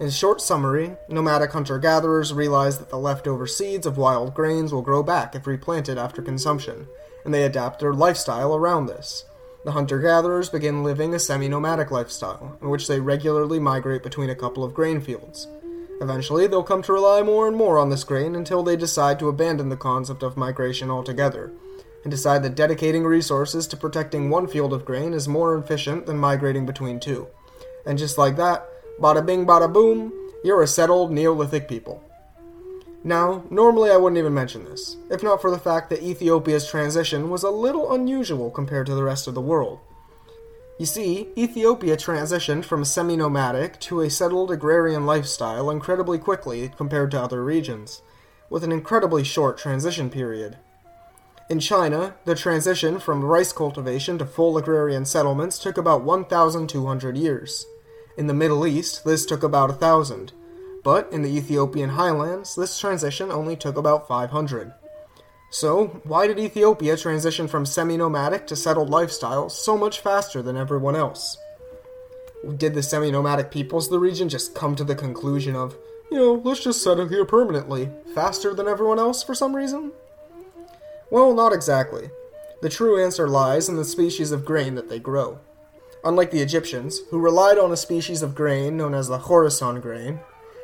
In 0.02 0.10
short 0.10 0.40
summary, 0.40 0.96
nomadic 1.08 1.52
hunter 1.52 1.78
gatherers 1.78 2.34
realize 2.34 2.78
that 2.78 2.90
the 2.90 2.98
leftover 2.98 3.46
seeds 3.46 3.86
of 3.86 3.96
wild 3.96 4.34
grains 4.34 4.72
will 4.72 4.82
grow 4.82 5.00
back 5.00 5.36
if 5.36 5.46
replanted 5.46 5.96
after 5.96 6.20
consumption, 6.20 6.88
and 7.24 7.32
they 7.32 7.44
adapt 7.44 7.78
their 7.78 7.94
lifestyle 7.94 8.52
around 8.52 8.86
this. 8.86 9.26
The 9.64 9.70
hunter 9.70 10.00
gatherers 10.00 10.48
begin 10.48 10.82
living 10.82 11.14
a 11.14 11.20
semi 11.20 11.46
nomadic 11.46 11.92
lifestyle, 11.92 12.58
in 12.60 12.68
which 12.68 12.88
they 12.88 12.98
regularly 12.98 13.60
migrate 13.60 14.02
between 14.02 14.28
a 14.28 14.34
couple 14.34 14.64
of 14.64 14.74
grain 14.74 15.00
fields. 15.00 15.46
Eventually, 16.00 16.48
they'll 16.48 16.64
come 16.64 16.82
to 16.82 16.92
rely 16.92 17.22
more 17.22 17.46
and 17.46 17.56
more 17.56 17.78
on 17.78 17.90
this 17.90 18.02
grain 18.02 18.34
until 18.34 18.64
they 18.64 18.74
decide 18.74 19.20
to 19.20 19.28
abandon 19.28 19.68
the 19.68 19.76
concept 19.76 20.24
of 20.24 20.36
migration 20.36 20.90
altogether, 20.90 21.52
and 22.02 22.10
decide 22.10 22.42
that 22.42 22.56
dedicating 22.56 23.04
resources 23.04 23.68
to 23.68 23.76
protecting 23.76 24.30
one 24.30 24.48
field 24.48 24.72
of 24.72 24.84
grain 24.84 25.14
is 25.14 25.28
more 25.28 25.56
efficient 25.56 26.06
than 26.06 26.18
migrating 26.18 26.66
between 26.66 26.98
two. 26.98 27.28
And 27.86 27.96
just 27.96 28.18
like 28.18 28.34
that, 28.34 28.68
Bada 29.00 29.24
bing, 29.24 29.46
bada 29.46 29.72
boom, 29.72 30.12
you're 30.44 30.62
a 30.62 30.66
settled 30.66 31.12
Neolithic 31.12 31.68
people. 31.68 32.02
Now, 33.04 33.44
normally 33.50 33.90
I 33.90 33.96
wouldn't 33.96 34.18
even 34.18 34.34
mention 34.34 34.64
this, 34.64 34.96
if 35.10 35.22
not 35.22 35.40
for 35.40 35.50
the 35.50 35.58
fact 35.58 35.90
that 35.90 36.02
Ethiopia's 36.02 36.68
transition 36.68 37.30
was 37.30 37.42
a 37.42 37.50
little 37.50 37.92
unusual 37.92 38.50
compared 38.50 38.86
to 38.86 38.94
the 38.94 39.02
rest 39.02 39.26
of 39.26 39.34
the 39.34 39.40
world. 39.40 39.80
You 40.78 40.86
see, 40.86 41.28
Ethiopia 41.36 41.96
transitioned 41.96 42.64
from 42.64 42.82
a 42.82 42.84
semi 42.86 43.16
nomadic 43.16 43.78
to 43.80 44.00
a 44.00 44.10
settled 44.10 44.50
agrarian 44.50 45.04
lifestyle 45.04 45.70
incredibly 45.70 46.18
quickly 46.18 46.70
compared 46.76 47.10
to 47.12 47.20
other 47.20 47.44
regions, 47.44 48.02
with 48.48 48.62
an 48.62 48.72
incredibly 48.72 49.24
short 49.24 49.58
transition 49.58 50.08
period. 50.08 50.58
In 51.50 51.58
China, 51.58 52.14
the 52.24 52.34
transition 52.34 52.98
from 52.98 53.24
rice 53.24 53.52
cultivation 53.52 54.16
to 54.18 54.26
full 54.26 54.56
agrarian 54.56 55.04
settlements 55.04 55.58
took 55.58 55.76
about 55.76 56.04
1,200 56.04 57.16
years. 57.16 57.66
In 58.16 58.26
the 58.26 58.34
Middle 58.34 58.66
East, 58.66 59.04
this 59.04 59.24
took 59.24 59.42
about 59.42 59.70
a 59.70 59.74
thousand, 59.74 60.32
but 60.84 61.10
in 61.12 61.22
the 61.22 61.34
Ethiopian 61.34 61.90
highlands, 61.90 62.54
this 62.54 62.78
transition 62.78 63.30
only 63.30 63.56
took 63.56 63.76
about 63.76 64.06
500. 64.06 64.72
So, 65.50 66.00
why 66.04 66.26
did 66.26 66.38
Ethiopia 66.38 66.96
transition 66.96 67.46
from 67.46 67.66
semi 67.66 67.96
nomadic 67.96 68.46
to 68.46 68.56
settled 68.56 68.90
lifestyle 68.90 69.48
so 69.48 69.76
much 69.76 70.00
faster 70.00 70.42
than 70.42 70.56
everyone 70.56 70.96
else? 70.96 71.36
Did 72.56 72.74
the 72.74 72.82
semi 72.82 73.10
nomadic 73.10 73.50
peoples 73.50 73.86
of 73.86 73.92
the 73.92 73.98
region 73.98 74.28
just 74.28 74.54
come 74.54 74.74
to 74.76 74.84
the 74.84 74.94
conclusion 74.94 75.54
of, 75.54 75.76
you 76.10 76.18
know, 76.18 76.34
let's 76.44 76.64
just 76.64 76.82
settle 76.82 77.08
here 77.08 77.24
permanently, 77.24 77.90
faster 78.14 78.54
than 78.54 78.66
everyone 78.66 78.98
else 78.98 79.22
for 79.22 79.34
some 79.34 79.54
reason? 79.54 79.92
Well, 81.10 81.34
not 81.34 81.52
exactly. 81.52 82.10
The 82.62 82.70
true 82.70 83.02
answer 83.02 83.28
lies 83.28 83.68
in 83.68 83.76
the 83.76 83.84
species 83.84 84.32
of 84.32 84.44
grain 84.44 84.74
that 84.76 84.88
they 84.88 84.98
grow. 84.98 85.38
Unlike 86.04 86.32
the 86.32 86.40
Egyptians, 86.40 87.00
who 87.10 87.20
relied 87.20 87.58
on 87.58 87.70
a 87.70 87.76
species 87.76 88.22
of 88.22 88.34
grain 88.34 88.76
known 88.76 88.92
as 88.92 89.06
the 89.06 89.18
Khorasan 89.18 89.80
grain, 89.80 90.20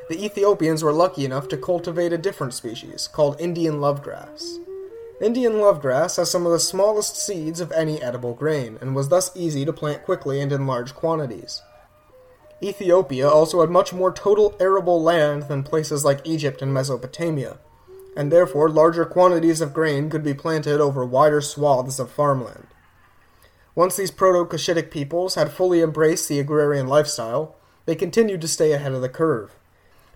the 0.08 0.24
Ethiopians 0.24 0.82
were 0.82 0.92
lucky 0.92 1.24
enough 1.24 1.48
to 1.48 1.56
cultivate 1.56 2.12
a 2.12 2.18
different 2.18 2.54
species, 2.54 3.08
called 3.12 3.40
Indian 3.40 3.74
lovegrass. 3.74 4.58
Indian 5.20 5.54
lovegrass 5.54 6.16
has 6.16 6.30
some 6.30 6.46
of 6.46 6.52
the 6.52 6.58
smallest 6.58 7.16
seeds 7.16 7.60
of 7.60 7.70
any 7.72 8.02
edible 8.02 8.34
grain, 8.34 8.78
and 8.80 8.96
was 8.96 9.10
thus 9.10 9.30
easy 9.36 9.64
to 9.64 9.72
plant 9.72 10.04
quickly 10.04 10.40
and 10.40 10.52
in 10.52 10.66
large 10.66 10.94
quantities. 10.94 11.62
Ethiopia 12.60 13.28
also 13.28 13.60
had 13.60 13.70
much 13.70 13.92
more 13.92 14.12
total 14.12 14.56
arable 14.58 15.00
land 15.00 15.44
than 15.44 15.62
places 15.62 16.04
like 16.04 16.26
Egypt 16.26 16.62
and 16.62 16.74
Mesopotamia, 16.74 17.58
and 18.16 18.32
therefore 18.32 18.68
larger 18.68 19.04
quantities 19.04 19.60
of 19.60 19.74
grain 19.74 20.10
could 20.10 20.24
be 20.24 20.34
planted 20.34 20.80
over 20.80 21.04
wider 21.04 21.40
swaths 21.40 22.00
of 22.00 22.10
farmland. 22.10 22.66
Once 23.78 23.94
these 23.94 24.10
Proto 24.10 24.44
Cushitic 24.44 24.90
peoples 24.90 25.36
had 25.36 25.52
fully 25.52 25.82
embraced 25.82 26.28
the 26.28 26.40
agrarian 26.40 26.88
lifestyle, 26.88 27.54
they 27.86 27.94
continued 27.94 28.40
to 28.40 28.48
stay 28.48 28.72
ahead 28.72 28.90
of 28.90 29.02
the 29.02 29.08
curve. 29.08 29.54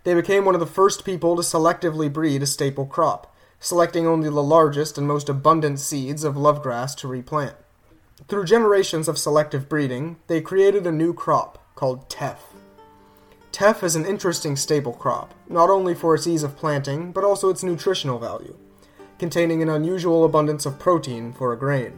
They 0.02 0.14
became 0.14 0.44
one 0.44 0.56
of 0.56 0.60
the 0.60 0.66
first 0.66 1.04
people 1.04 1.36
to 1.36 1.42
selectively 1.42 2.12
breed 2.12 2.42
a 2.42 2.46
staple 2.46 2.86
crop, 2.86 3.32
selecting 3.60 4.04
only 4.04 4.28
the 4.28 4.42
largest 4.42 4.98
and 4.98 5.06
most 5.06 5.28
abundant 5.28 5.78
seeds 5.78 6.24
of 6.24 6.34
lovegrass 6.34 6.96
to 6.96 7.06
replant. 7.06 7.54
Through 8.26 8.46
generations 8.46 9.06
of 9.06 9.16
selective 9.16 9.68
breeding, 9.68 10.16
they 10.26 10.40
created 10.40 10.84
a 10.84 10.90
new 10.90 11.14
crop 11.14 11.64
called 11.76 12.10
teff. 12.10 12.42
Teff 13.52 13.84
is 13.84 13.94
an 13.94 14.04
interesting 14.04 14.56
staple 14.56 14.92
crop, 14.92 15.34
not 15.48 15.70
only 15.70 15.94
for 15.94 16.16
its 16.16 16.26
ease 16.26 16.42
of 16.42 16.56
planting, 16.56 17.12
but 17.12 17.22
also 17.22 17.48
its 17.48 17.62
nutritional 17.62 18.18
value, 18.18 18.56
containing 19.20 19.62
an 19.62 19.68
unusual 19.68 20.24
abundance 20.24 20.66
of 20.66 20.80
protein 20.80 21.32
for 21.32 21.52
a 21.52 21.56
grain. 21.56 21.96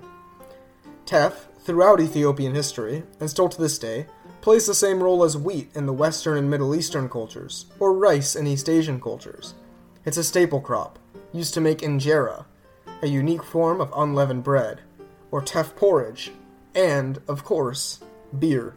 Teff, 1.06 1.49
throughout 1.64 2.00
Ethiopian 2.00 2.54
history, 2.54 3.02
and 3.18 3.28
still 3.28 3.49
to 3.49 3.61
this 3.61 3.78
day, 3.78 4.06
plays 4.42 4.66
the 4.66 4.75
same 4.75 5.02
role 5.02 5.25
as 5.25 5.37
wheat 5.37 5.71
in 5.75 5.87
the 5.87 5.92
Western 5.92 6.37
and 6.37 6.50
Middle 6.50 6.75
Eastern 6.75 7.09
cultures, 7.09 7.66
or 7.80 7.94
rice 7.94 8.37
in 8.37 8.47
East 8.47 8.68
Asian 8.68 9.00
cultures. 9.00 9.54
It's 10.04 10.18
a 10.18 10.25
staple 10.25 10.61
crop, 10.61 10.99
used 11.33 11.54
to 11.54 11.62
make 11.62 11.78
injera, 11.78 12.44
a 13.02 13.06
unique 13.06 13.42
form 13.42 13.80
of 13.80 13.92
unleavened 13.97 14.44
bread, 14.44 14.83
or 15.30 15.40
teff 15.40 15.75
porridge, 15.75 16.30
and, 16.75 17.21
of 17.26 17.44
course, 17.44 18.00
beer. 18.38 18.76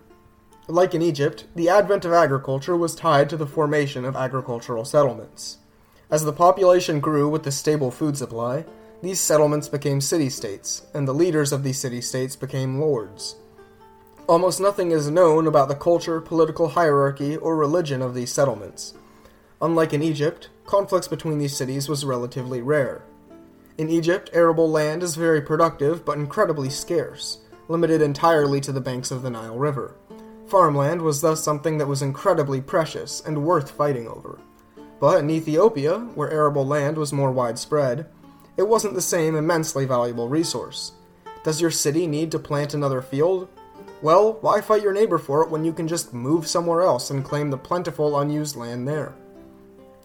Like 0.70 0.96
in 0.96 1.01
Egypt, 1.01 1.46
the 1.56 1.67
advent 1.67 2.06
of 2.06 2.13
agriculture 2.13 2.77
was 2.77 2.96
tied 2.96 3.29
to 3.29 3.38
the 3.38 3.46
formation 3.46 4.06
of 4.06 4.15
agricultural 4.15 4.86
settlements. 4.86 5.58
As 6.10 6.24
the 6.24 6.34
population 6.34 7.01
grew 7.01 7.27
with 7.27 7.44
the 7.44 7.51
stable 7.51 7.91
food 7.91 8.17
supply, 8.17 8.63
these 9.01 9.20
settlements 9.20 9.70
became 9.70 10.01
city 10.01 10.30
states, 10.30 10.84
and 10.94 11.08
the 11.08 11.13
leaders 11.13 11.51
of 11.51 11.63
these 11.63 11.77
city 11.77 12.01
states 12.01 12.36
became 12.36 12.80
lords. 12.80 13.36
Almost 14.27 14.60
nothing 14.60 14.92
is 14.92 15.10
known 15.10 15.46
about 15.46 15.68
the 15.68 15.75
culture, 15.75 16.20
political 16.20 16.70
hierarchy, 16.70 17.38
or 17.38 17.56
religion 17.56 18.01
of 18.01 18.16
these 18.16 18.32
settlements. 18.32 18.96
Unlike 19.62 19.94
in 19.94 20.01
Egypt, 20.01 20.50
conflicts 20.66 21.08
between 21.08 21.38
these 21.38 21.56
cities 21.56 21.88
was 21.88 22.06
relatively 22.06 22.62
rare. 22.62 23.04
In 23.77 23.89
Egypt, 23.89 24.32
arable 24.34 24.70
land 24.70 25.04
is 25.04 25.16
very 25.16 25.42
productive 25.42 26.04
but 26.04 26.18
incredibly 26.18 26.70
scarce, 26.70 27.39
limited 27.68 28.01
entirely 28.01 28.60
to 28.62 28.72
the 28.72 28.82
banks 28.82 29.12
of 29.12 29.22
the 29.22 29.30
Nile 29.30 29.58
River. 29.58 29.96
Farmland 30.48 31.01
was 31.01 31.22
thus 31.22 31.44
something 31.44 31.77
that 31.77 31.88
was 31.88 32.01
incredibly 32.01 32.62
precious 32.62 33.22
and 33.22 33.44
worth 33.44 33.70
fighting 33.70 34.08
over. 34.08 34.39
But 35.00 35.20
in 35.20 35.30
Ethiopia, 35.30 36.00
where 36.16 36.32
arable 36.32 36.66
land 36.66 36.98
was 36.98 37.13
more 37.13 37.32
widespread, 37.32 38.08
it 38.58 38.68
wasn't 38.68 38.96
the 38.96 39.02
same 39.02 39.36
immensely 39.36 39.86
valuable 39.86 40.28
resource. 40.28 40.92
Does 41.44 41.62
your 41.62 41.72
city 41.72 42.08
need 42.08 42.32
to 42.32 42.40
plant 42.40 42.74
another 42.74 43.02
field? 43.02 43.48
Well, 44.02 44.34
why 44.42 44.62
fight 44.62 44.82
your 44.82 44.94
neighbor 44.94 45.18
for 45.18 45.44
it 45.44 45.50
when 45.50 45.64
you 45.64 45.72
can 45.72 45.88
just 45.88 46.14
move 46.14 46.48
somewhere 46.48 46.82
else 46.82 47.10
and 47.10 47.24
claim 47.24 47.50
the 47.50 47.58
plentiful 47.58 48.20
unused 48.20 48.56
land 48.56 48.88
there? 48.88 49.14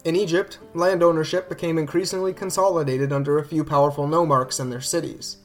In 0.05 0.17
Egypt, 0.17 0.59
land 0.75 1.03
ownership 1.03 1.49
became 1.49 1.79
increasingly 1.79 2.33
consolidated 2.33 3.13
under 3.13 3.39
a 3.39 3.45
few 3.45 3.65
powerful 3.65 4.07
nomarchs 4.07 4.61
and 4.61 4.71
their 4.71 4.81
cities. 4.81 5.39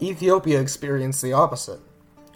Ethiopia 0.00 0.60
experienced 0.60 1.22
the 1.22 1.32
opposite. 1.32 1.80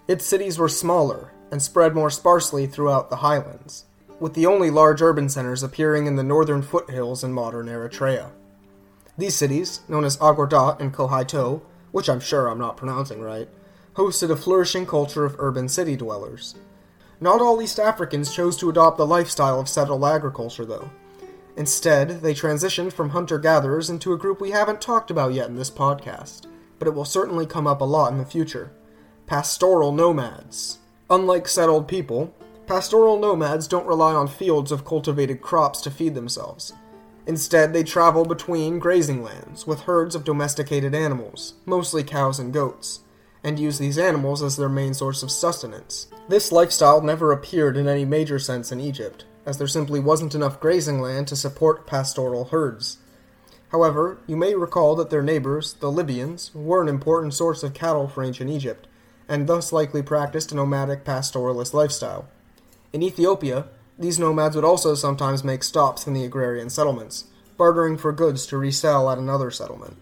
Its 0.08 0.26
cities 0.26 0.58
were 0.58 0.68
smaller, 0.68 1.32
and 1.52 1.62
spread 1.62 1.94
more 1.94 2.10
sparsely 2.10 2.66
throughout 2.66 3.10
the 3.10 3.16
highlands, 3.16 3.84
with 4.18 4.34
the 4.34 4.46
only 4.46 4.70
large 4.70 5.02
urban 5.02 5.28
centers 5.28 5.62
appearing 5.62 6.06
in 6.06 6.16
the 6.16 6.22
northern 6.22 6.62
foothills 6.62 7.22
in 7.22 7.32
modern 7.32 7.66
Eritrea. 7.66 8.30
These 9.18 9.36
cities, 9.36 9.80
known 9.88 10.04
as 10.04 10.16
Agordat 10.16 10.80
and 10.80 10.92
Kohaito, 10.92 11.62
which 11.90 12.08
I'm 12.08 12.20
sure 12.20 12.48
I'm 12.48 12.58
not 12.58 12.76
pronouncing 12.76 13.20
right, 13.20 13.48
hosted 13.94 14.30
a 14.30 14.36
flourishing 14.36 14.86
culture 14.86 15.24
of 15.24 15.36
urban 15.38 15.68
city 15.68 15.96
dwellers. 15.96 16.54
Not 17.20 17.40
all 17.40 17.60
East 17.60 17.78
Africans 17.78 18.34
chose 18.34 18.56
to 18.56 18.70
adopt 18.70 18.96
the 18.96 19.06
lifestyle 19.06 19.60
of 19.60 19.68
settled 19.68 20.04
agriculture, 20.04 20.64
though. 20.64 20.90
Instead, 21.56 22.22
they 22.22 22.32
transitioned 22.32 22.92
from 22.92 23.10
hunter 23.10 23.38
gatherers 23.38 23.90
into 23.90 24.12
a 24.12 24.18
group 24.18 24.40
we 24.40 24.52
haven't 24.52 24.80
talked 24.80 25.10
about 25.10 25.34
yet 25.34 25.48
in 25.48 25.56
this 25.56 25.70
podcast, 25.70 26.46
but 26.78 26.88
it 26.88 26.94
will 26.94 27.04
certainly 27.04 27.44
come 27.44 27.66
up 27.66 27.80
a 27.80 27.84
lot 27.84 28.12
in 28.12 28.18
the 28.18 28.24
future 28.24 28.72
pastoral 29.26 29.92
nomads. 29.92 30.78
Unlike 31.08 31.48
settled 31.48 31.86
people, 31.86 32.34
pastoral 32.66 33.18
nomads 33.18 33.68
don't 33.68 33.86
rely 33.86 34.12
on 34.12 34.26
fields 34.26 34.72
of 34.72 34.84
cultivated 34.84 35.40
crops 35.40 35.80
to 35.82 35.90
feed 35.90 36.14
themselves. 36.14 36.72
Instead, 37.26 37.72
they 37.72 37.84
travel 37.84 38.24
between 38.24 38.78
grazing 38.78 39.22
lands 39.22 39.66
with 39.66 39.82
herds 39.82 40.14
of 40.14 40.24
domesticated 40.24 40.94
animals, 40.94 41.54
mostly 41.64 42.02
cows 42.02 42.38
and 42.38 42.52
goats, 42.52 43.00
and 43.44 43.58
use 43.58 43.78
these 43.78 43.98
animals 43.98 44.42
as 44.42 44.56
their 44.56 44.68
main 44.68 44.94
source 44.94 45.22
of 45.22 45.30
sustenance. 45.30 46.08
This 46.28 46.50
lifestyle 46.50 47.00
never 47.00 47.32
appeared 47.32 47.76
in 47.76 47.86
any 47.86 48.04
major 48.04 48.38
sense 48.38 48.72
in 48.72 48.80
Egypt, 48.80 49.24
as 49.46 49.58
there 49.58 49.66
simply 49.66 50.00
wasn't 50.00 50.34
enough 50.34 50.60
grazing 50.60 51.00
land 51.00 51.28
to 51.28 51.36
support 51.36 51.86
pastoral 51.86 52.46
herds. 52.46 52.98
However, 53.70 54.18
you 54.26 54.36
may 54.36 54.54
recall 54.54 54.94
that 54.96 55.10
their 55.10 55.22
neighbors, 55.22 55.74
the 55.74 55.90
Libyans, 55.90 56.54
were 56.54 56.82
an 56.82 56.88
important 56.88 57.34
source 57.34 57.62
of 57.62 57.72
cattle 57.72 58.06
for 58.06 58.22
ancient 58.22 58.50
Egypt, 58.50 58.86
and 59.28 59.46
thus 59.46 59.72
likely 59.72 60.02
practiced 60.02 60.52
a 60.52 60.56
nomadic 60.56 61.04
pastoralist 61.04 61.72
lifestyle. 61.72 62.28
In 62.92 63.02
Ethiopia, 63.02 63.66
these 63.98 64.18
nomads 64.18 64.56
would 64.56 64.64
also 64.64 64.94
sometimes 64.94 65.44
make 65.44 65.62
stops 65.62 66.06
in 66.06 66.14
the 66.14 66.24
agrarian 66.24 66.70
settlements, 66.70 67.24
bartering 67.56 67.96
for 67.96 68.12
goods 68.12 68.46
to 68.46 68.56
resell 68.56 69.10
at 69.10 69.18
another 69.18 69.50
settlement. 69.50 69.96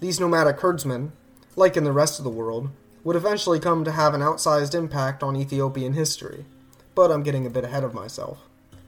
These 0.00 0.20
nomadic 0.20 0.60
herdsmen, 0.60 1.12
like 1.56 1.76
in 1.76 1.84
the 1.84 1.92
rest 1.92 2.18
of 2.18 2.24
the 2.24 2.30
world, 2.30 2.70
would 3.04 3.16
eventually 3.16 3.58
come 3.58 3.84
to 3.84 3.92
have 3.92 4.14
an 4.14 4.20
outsized 4.20 4.74
impact 4.74 5.22
on 5.22 5.36
Ethiopian 5.36 5.94
history. 5.94 6.44
But 6.94 7.10
I'm 7.10 7.22
getting 7.22 7.46
a 7.46 7.50
bit 7.50 7.64
ahead 7.64 7.84
of 7.84 7.94
myself. 7.94 8.38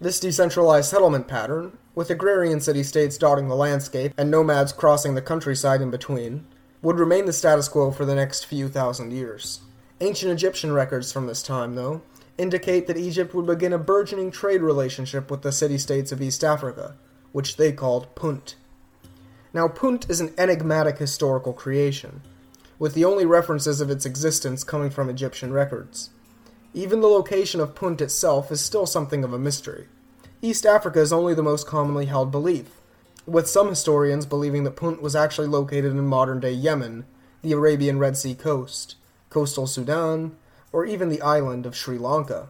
This 0.01 0.21
decentralized 0.21 0.89
settlement 0.89 1.29
pattern, 1.29 1.77
with 1.95 2.11
agrarian 2.11 2.61
city 2.61 2.83
states 2.83 3.19
dotting 3.19 3.49
the 3.49 3.57
landscape 3.57 4.15
and 4.17 4.31
nomads 4.31 4.73
crossing 4.73 5.15
the 5.15 5.23
countryside 5.23 5.83
in 5.83 5.91
between, 5.91 6.47
would 6.81 6.99
remain 6.99 7.27
the 7.27 7.33
status 7.33 7.69
quo 7.69 7.91
for 7.91 8.05
the 8.05 8.15
next 8.15 8.47
few 8.47 8.69
thousand 8.69 9.13
years. 9.13 9.61
Ancient 10.01 10.33
Egyptian 10.33 10.73
records 10.73 11.13
from 11.13 11.27
this 11.27 11.43
time, 11.43 11.75
though, 11.75 12.01
indicate 12.39 12.87
that 12.87 12.97
Egypt 12.97 13.35
would 13.35 13.47
begin 13.47 13.73
a 13.73 13.79
burgeoning 13.79 14.31
trade 14.31 14.63
relationship 14.63 15.31
with 15.31 15.43
the 15.43 15.53
city 15.53 15.79
states 15.79 16.13
of 16.13 16.23
East 16.23 16.43
Africa, 16.43 16.97
which 17.33 17.57
they 17.57 17.73
called 17.73 18.15
Punt. 18.15 18.57
Now, 19.53 19.69
Punt 19.69 20.09
is 20.09 20.21
an 20.21 20.33
enigmatic 20.39 20.99
historical 20.99 21.53
creation, 21.53 22.23
with 22.79 22.95
the 22.95 23.05
only 23.05 23.27
references 23.27 23.81
of 23.81 23.91
its 23.91 24.07
existence 24.07 24.65
coming 24.65 24.91
from 24.91 25.11
Egyptian 25.11 25.53
records. 25.53 26.11
Even 26.73 27.01
the 27.01 27.09
location 27.09 27.61
of 27.61 27.75
Punt 27.75 28.01
itself 28.01 28.53
is 28.53 28.61
still 28.61 28.87
something 28.87 29.25
of 29.25 29.33
a 29.33 29.39
mystery. 29.39 29.89
East 30.41 30.65
Africa 30.65 31.01
is 31.01 31.13
only 31.13 31.35
the 31.35 31.43
most 31.43 31.67
commonly 31.67 32.07
held 32.07 32.31
belief, 32.31 32.81
with 33.27 33.49
some 33.49 33.69
historians 33.69 34.25
believing 34.25 34.65
that 34.65 34.77
Punt 34.77 35.03
was 35.03 35.15
actually 35.17 35.49
located 35.49 35.93
in 35.93 36.07
modern 36.07 36.41
day 36.41 36.53
Yemen, 36.53 37.05
the 37.43 37.53
Arabian 37.53 37.99
Red 37.99 38.17
Sea 38.17 38.35
coast, 38.35 38.97
coastal 39.31 39.67
Sudan, 39.67 40.37
or 40.73 40.87
even 40.87 41.09
the 41.09 41.23
island 41.23 41.67
of 41.67 41.77
Sri 41.77 41.99
Lanka. 41.99 42.49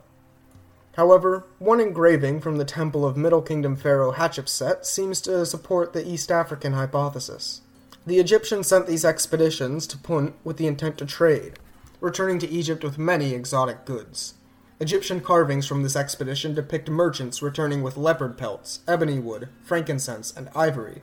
However, 0.97 1.45
one 1.59 1.81
engraving 1.81 2.41
from 2.41 2.57
the 2.57 2.65
temple 2.65 3.07
of 3.07 3.17
Middle 3.17 3.43
Kingdom 3.43 3.77
pharaoh 3.77 4.13
Hatshepsut 4.13 4.85
seems 4.85 5.21
to 5.23 5.47
support 5.47 5.93
the 5.93 6.07
East 6.07 6.31
African 6.31 6.73
hypothesis. 6.73 7.63
The 8.07 8.19
Egyptians 8.19 8.67
sent 8.67 8.87
these 8.87 9.05
expeditions 9.05 9.87
to 9.87 9.99
Punt 9.99 10.35
with 10.43 10.57
the 10.57 10.67
intent 10.67 10.99
to 10.99 11.07
trade, 11.07 11.59
returning 12.01 12.39
to 12.41 12.49
Egypt 12.49 12.83
with 12.83 12.99
many 12.99 13.35
exotic 13.35 13.85
goods. 13.85 14.35
Egyptian 14.81 15.21
carvings 15.21 15.67
from 15.67 15.83
this 15.83 15.95
expedition 15.95 16.55
depict 16.55 16.89
merchants 16.89 17.43
returning 17.43 17.83
with 17.83 17.99
leopard 17.99 18.39
pelts, 18.39 18.81
ebony 18.89 19.19
wood, 19.19 19.49
frankincense, 19.63 20.35
and 20.35 20.49
ivory. 20.55 21.03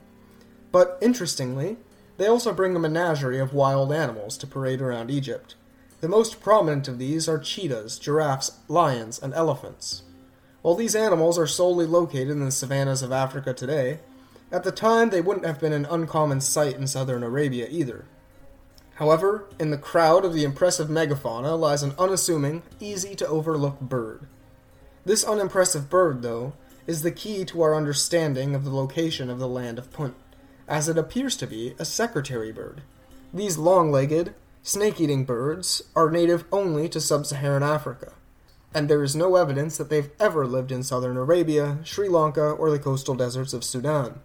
But 0.71 0.97
interestingly, 0.99 1.77
they 2.17 2.25
also 2.25 2.53
bring 2.53 2.75
a 2.75 2.79
menagerie 2.79 3.39
of 3.39 3.53
wild 3.53 3.93
animals 3.93 4.35
to 4.39 4.47
parade 4.47 4.81
around 4.81 5.11
Egypt. 5.11 5.55
The 5.99 6.07
most 6.07 6.41
prominent 6.41 6.87
of 6.87 6.99
these 6.99 7.27
are 7.27 7.39
cheetahs, 7.39 7.97
giraffes, 7.97 8.59
lions, 8.67 9.17
and 9.17 9.33
elephants. 9.33 10.03
While 10.61 10.75
these 10.75 10.95
animals 10.95 11.39
are 11.39 11.47
solely 11.47 11.85
located 11.85 12.29
in 12.29 12.45
the 12.45 12.51
savannas 12.51 13.01
of 13.01 13.11
Africa 13.11 13.53
today, 13.53 13.99
At 14.51 14.63
the 14.63 14.71
time, 14.71 15.09
they 15.09 15.21
wouldn't 15.21 15.45
have 15.45 15.59
been 15.59 15.73
an 15.73 15.85
uncommon 15.85 16.39
sight 16.39 16.75
in 16.75 16.87
southern 16.87 17.23
Arabia 17.23 17.67
either. 17.69 18.05
However, 18.95 19.45
in 19.59 19.71
the 19.71 19.77
crowd 19.77 20.23
of 20.23 20.33
the 20.33 20.43
impressive 20.43 20.87
megafauna 20.87 21.59
lies 21.59 21.83
an 21.83 21.93
unassuming, 21.99 22.63
easy 22.79 23.13
to 23.15 23.27
overlook 23.27 23.79
bird. 23.81 24.21
This 25.05 25.23
unimpressive 25.23 25.89
bird, 25.89 26.21
though, 26.21 26.53
is 26.87 27.01
the 27.01 27.11
key 27.11 27.43
to 27.45 27.61
our 27.61 27.75
understanding 27.75 28.55
of 28.55 28.63
the 28.63 28.73
location 28.73 29.29
of 29.29 29.39
the 29.39 29.47
land 29.47 29.77
of 29.77 29.91
Punt, 29.91 30.15
as 30.67 30.87
it 30.87 30.97
appears 30.97 31.35
to 31.37 31.47
be 31.47 31.75
a 31.77 31.85
secretary 31.85 32.51
bird. 32.51 32.81
These 33.33 33.57
long 33.57 33.91
legged, 33.91 34.33
snake 34.67 34.99
eating 34.99 35.23
birds 35.23 35.81
are 35.95 36.11
native 36.11 36.43
only 36.51 36.89
to 36.89 36.99
sub 36.99 37.25
Saharan 37.25 37.63
Africa, 37.63 38.11
and 38.73 38.89
there 38.89 39.01
is 39.01 39.15
no 39.15 39.37
evidence 39.37 39.77
that 39.77 39.89
they've 39.89 40.09
ever 40.19 40.45
lived 40.45 40.73
in 40.73 40.83
southern 40.83 41.15
Arabia, 41.15 41.77
Sri 41.85 42.09
Lanka, 42.09 42.51
or 42.51 42.69
the 42.69 42.77
coastal 42.77 43.15
deserts 43.15 43.53
of 43.53 43.63
Sudan. 43.63 44.19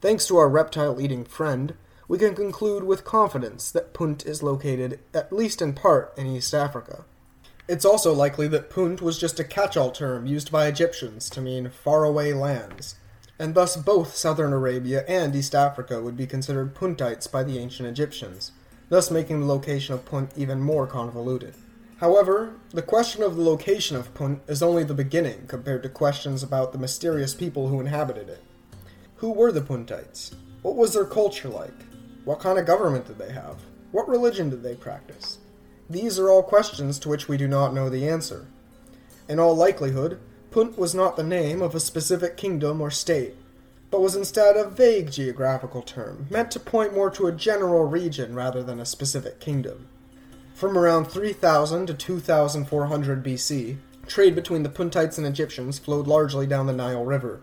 Thanks 0.00 0.26
to 0.26 0.36
our 0.36 0.48
reptile 0.48 1.00
eating 1.00 1.24
friend, 1.24 1.74
we 2.08 2.18
can 2.18 2.34
conclude 2.34 2.82
with 2.82 3.04
confidence 3.04 3.70
that 3.70 3.94
Punt 3.94 4.26
is 4.26 4.42
located, 4.42 4.98
at 5.14 5.32
least 5.32 5.62
in 5.62 5.74
part, 5.74 6.12
in 6.18 6.26
East 6.26 6.52
Africa. 6.52 7.04
It's 7.68 7.84
also 7.84 8.12
likely 8.12 8.48
that 8.48 8.68
Punt 8.68 9.00
was 9.00 9.16
just 9.16 9.38
a 9.38 9.44
catch 9.44 9.76
all 9.76 9.92
term 9.92 10.26
used 10.26 10.50
by 10.50 10.66
Egyptians 10.66 11.30
to 11.30 11.40
mean 11.40 11.70
faraway 11.70 12.32
lands, 12.32 12.96
and 13.38 13.54
thus 13.54 13.76
both 13.76 14.16
southern 14.16 14.52
Arabia 14.52 15.04
and 15.06 15.36
East 15.36 15.54
Africa 15.54 16.02
would 16.02 16.16
be 16.16 16.26
considered 16.26 16.74
Puntites 16.74 17.28
by 17.28 17.44
the 17.44 17.60
ancient 17.60 17.88
Egyptians, 17.88 18.50
thus 18.88 19.10
making 19.10 19.40
the 19.40 19.46
location 19.46 19.94
of 19.94 20.04
Punt 20.04 20.32
even 20.36 20.60
more 20.60 20.86
convoluted. 20.86 21.54
However, 21.98 22.54
the 22.70 22.82
question 22.82 23.22
of 23.22 23.36
the 23.36 23.42
location 23.42 23.96
of 23.96 24.12
Punt 24.14 24.42
is 24.48 24.62
only 24.62 24.82
the 24.82 24.92
beginning 24.92 25.46
compared 25.46 25.82
to 25.84 25.88
questions 25.88 26.42
about 26.42 26.72
the 26.72 26.78
mysterious 26.78 27.34
people 27.34 27.68
who 27.68 27.80
inhabited 27.80 28.28
it. 28.28 28.42
Who 29.16 29.30
were 29.30 29.52
the 29.52 29.60
Puntites? 29.60 30.34
What 30.62 30.74
was 30.74 30.94
their 30.94 31.04
culture 31.04 31.48
like? 31.48 31.70
What 32.24 32.40
kind 32.40 32.58
of 32.58 32.66
government 32.66 33.06
did 33.06 33.18
they 33.18 33.32
have? 33.32 33.58
What 33.92 34.08
religion 34.08 34.50
did 34.50 34.62
they 34.62 34.74
practice? 34.74 35.38
These 35.88 36.18
are 36.18 36.28
all 36.28 36.42
questions 36.42 36.98
to 37.00 37.08
which 37.08 37.28
we 37.28 37.36
do 37.36 37.46
not 37.46 37.74
know 37.74 37.88
the 37.88 38.08
answer. 38.08 38.46
In 39.28 39.38
all 39.38 39.54
likelihood, 39.54 40.18
Punt 40.50 40.76
was 40.76 40.94
not 40.94 41.16
the 41.16 41.22
name 41.22 41.62
of 41.62 41.74
a 41.74 41.80
specific 41.80 42.36
kingdom 42.36 42.80
or 42.80 42.90
state, 42.90 43.34
but 43.92 44.00
was 44.00 44.16
instead 44.16 44.56
a 44.56 44.70
vague 44.70 45.12
geographical 45.12 45.82
term, 45.82 46.26
meant 46.30 46.50
to 46.50 46.58
point 46.58 46.94
more 46.94 47.10
to 47.10 47.26
a 47.26 47.32
general 47.32 47.84
region 47.84 48.34
rather 48.34 48.62
than 48.62 48.80
a 48.80 48.86
specific 48.86 49.38
kingdom. 49.38 49.86
From 50.54 50.78
around 50.78 51.04
3000 51.04 51.86
to 51.86 51.94
2400 51.94 53.22
BC, 53.22 53.76
trade 54.06 54.34
between 54.34 54.62
the 54.62 54.70
Puntites 54.70 55.18
and 55.18 55.26
Egyptians 55.26 55.78
flowed 55.78 56.06
largely 56.06 56.46
down 56.46 56.66
the 56.66 56.72
Nile 56.72 57.04
River. 57.04 57.42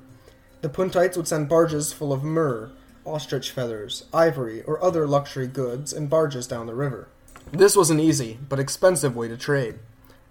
The 0.62 0.70
Puntites 0.70 1.16
would 1.16 1.28
send 1.28 1.48
barges 1.48 1.94
full 1.94 2.12
of 2.12 2.24
myrrh, 2.24 2.72
ostrich 3.06 3.52
feathers, 3.52 4.06
ivory, 4.12 4.64
or 4.64 4.84
other 4.84 5.06
luxury 5.06 5.48
goods 5.48 5.94
in 5.94 6.08
barges 6.08 6.48
down 6.48 6.66
the 6.66 6.74
river. 6.74 7.10
This 7.52 7.76
was 7.76 7.92
an 7.92 8.00
easy, 8.00 8.40
but 8.50 8.60
expensive 8.60 9.16
way 9.16 9.28
to 9.28 9.38
trade, 9.38 9.78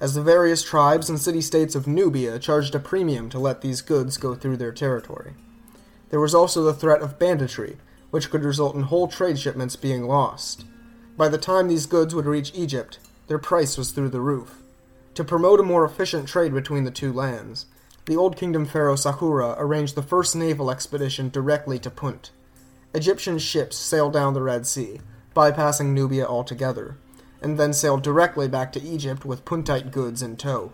as 0.00 0.14
the 0.14 0.22
various 0.22 0.64
tribes 0.64 1.08
and 1.08 1.20
city 1.20 1.40
states 1.40 1.76
of 1.76 1.86
Nubia 1.86 2.40
charged 2.40 2.74
a 2.74 2.80
premium 2.80 3.28
to 3.30 3.38
let 3.38 3.60
these 3.60 3.82
goods 3.82 4.16
go 4.16 4.34
through 4.34 4.56
their 4.56 4.72
territory. 4.72 5.34
There 6.10 6.20
was 6.20 6.34
also 6.34 6.62
the 6.62 6.74
threat 6.74 7.02
of 7.02 7.18
banditry, 7.18 7.76
which 8.10 8.30
could 8.30 8.44
result 8.44 8.74
in 8.74 8.82
whole 8.82 9.08
trade 9.08 9.38
shipments 9.38 9.76
being 9.76 10.06
lost. 10.06 10.64
By 11.16 11.28
the 11.28 11.38
time 11.38 11.68
these 11.68 11.86
goods 11.86 12.14
would 12.14 12.26
reach 12.26 12.52
Egypt, 12.54 12.98
their 13.26 13.38
price 13.38 13.76
was 13.76 13.90
through 13.90 14.10
the 14.10 14.20
roof. 14.20 14.62
To 15.14 15.24
promote 15.24 15.60
a 15.60 15.64
more 15.64 15.84
efficient 15.84 16.28
trade 16.28 16.54
between 16.54 16.84
the 16.84 16.90
two 16.90 17.12
lands, 17.12 17.66
the 18.06 18.16
Old 18.16 18.36
Kingdom 18.36 18.64
pharaoh 18.64 18.94
Sahure 18.94 19.54
arranged 19.58 19.94
the 19.94 20.02
first 20.02 20.34
naval 20.34 20.70
expedition 20.70 21.28
directly 21.28 21.78
to 21.80 21.90
Punt. 21.90 22.30
Egyptian 22.94 23.38
ships 23.38 23.76
sailed 23.76 24.14
down 24.14 24.32
the 24.32 24.42
Red 24.42 24.66
Sea, 24.66 25.00
bypassing 25.36 25.88
Nubia 25.88 26.24
altogether, 26.24 26.96
and 27.42 27.58
then 27.58 27.72
sailed 27.72 28.02
directly 28.02 28.48
back 28.48 28.72
to 28.72 28.82
Egypt 28.82 29.24
with 29.26 29.44
Puntite 29.44 29.90
goods 29.92 30.22
in 30.22 30.36
tow. 30.36 30.72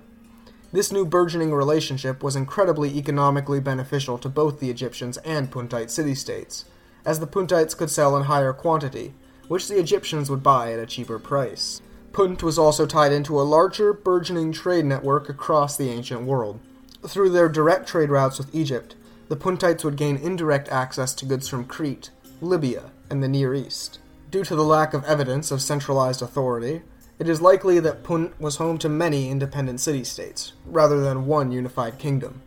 This 0.75 0.91
new 0.91 1.07
burgeoning 1.07 1.53
relationship 1.53 2.21
was 2.25 2.35
incredibly 2.35 2.99
economically 2.99 3.61
beneficial 3.61 4.19
to 4.19 4.29
both 4.29 4.59
the 4.59 4.71
Egyptians 4.71 5.19
and 5.19 5.49
Puntite 5.49 5.89
city 5.89 6.17
states, 6.17 6.65
as 7.05 7.21
the 7.21 7.29
Puntites 7.29 7.77
could 7.77 7.91
sell 7.91 8.17
in 8.17 8.25
higher 8.25 8.53
quantity, 8.53 9.15
which 9.47 9.69
the 9.69 9.79
Egyptians 9.79 10.29
would 10.29 10.43
buy 10.43 10.73
at 10.73 10.81
a 10.81 10.87
cheaper 10.87 11.21
price. 11.21 11.81
Punt 12.13 12.43
was 12.43 12.59
also 12.59 12.87
tied 12.87 13.13
into 13.13 13.41
a 13.41 13.47
larger, 13.47 13.93
burgeoning 13.93 14.51
trade 14.51 14.85
network 14.85 15.29
across 15.29 15.77
the 15.77 15.91
ancient 15.91 16.23
world. 16.23 16.59
Through 17.07 17.31
their 17.31 17.49
direct 17.49 17.87
trade 17.87 18.11
routes 18.11 18.39
with 18.39 18.53
Egypt, 18.53 18.97
the 19.29 19.37
Puntites 19.37 19.85
would 19.85 19.95
gain 19.95 20.17
indirect 20.17 20.69
access 20.71 21.15
to 21.15 21.25
goods 21.25 21.47
from 21.47 21.67
Crete, 21.67 22.11
Libya, 22.41 22.91
and 23.09 23.23
the 23.23 23.29
Near 23.29 23.55
East. 23.55 24.01
Due 24.29 24.43
to 24.43 24.57
the 24.57 24.65
lack 24.65 24.93
of 24.93 25.05
evidence 25.05 25.53
of 25.53 25.63
centralized 25.63 26.21
authority, 26.21 26.83
it 27.19 27.29
is 27.29 27.41
likely 27.41 27.81
that 27.81 28.03
Punt 28.03 28.39
was 28.41 28.57
home 28.57 28.79
to 28.79 28.89
many 28.89 29.31
independent 29.31 29.81
city 29.81 30.05
states, 30.05 30.53
rather 30.67 31.01
than 31.01 31.27
one 31.27 31.53
unified 31.53 31.99
kingdom. 31.99 32.43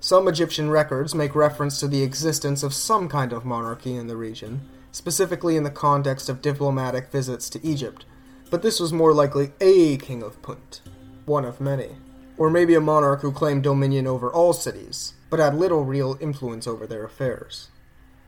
Some 0.00 0.28
Egyptian 0.28 0.70
records 0.70 1.14
make 1.14 1.34
reference 1.34 1.80
to 1.80 1.88
the 1.88 2.02
existence 2.02 2.62
of 2.62 2.72
some 2.72 3.08
kind 3.08 3.32
of 3.32 3.44
monarchy 3.44 3.96
in 3.96 4.06
the 4.06 4.16
region, 4.16 4.62
specifically 4.92 5.56
in 5.56 5.64
the 5.64 5.70
context 5.70 6.28
of 6.28 6.40
diplomatic 6.40 7.10
visits 7.10 7.50
to 7.50 7.66
Egypt, 7.66 8.04
but 8.50 8.62
this 8.62 8.80
was 8.80 8.92
more 8.92 9.12
likely 9.12 9.52
a 9.60 9.96
king 9.98 10.22
of 10.22 10.40
Punt, 10.42 10.80
one 11.24 11.44
of 11.44 11.60
many. 11.60 11.96
Or 12.38 12.50
maybe 12.50 12.74
a 12.74 12.80
monarch 12.80 13.22
who 13.22 13.32
claimed 13.32 13.64
dominion 13.64 14.06
over 14.06 14.32
all 14.32 14.52
cities, 14.52 15.14
but 15.30 15.40
had 15.40 15.54
little 15.54 15.84
real 15.84 16.16
influence 16.20 16.66
over 16.66 16.86
their 16.86 17.04
affairs. 17.04 17.68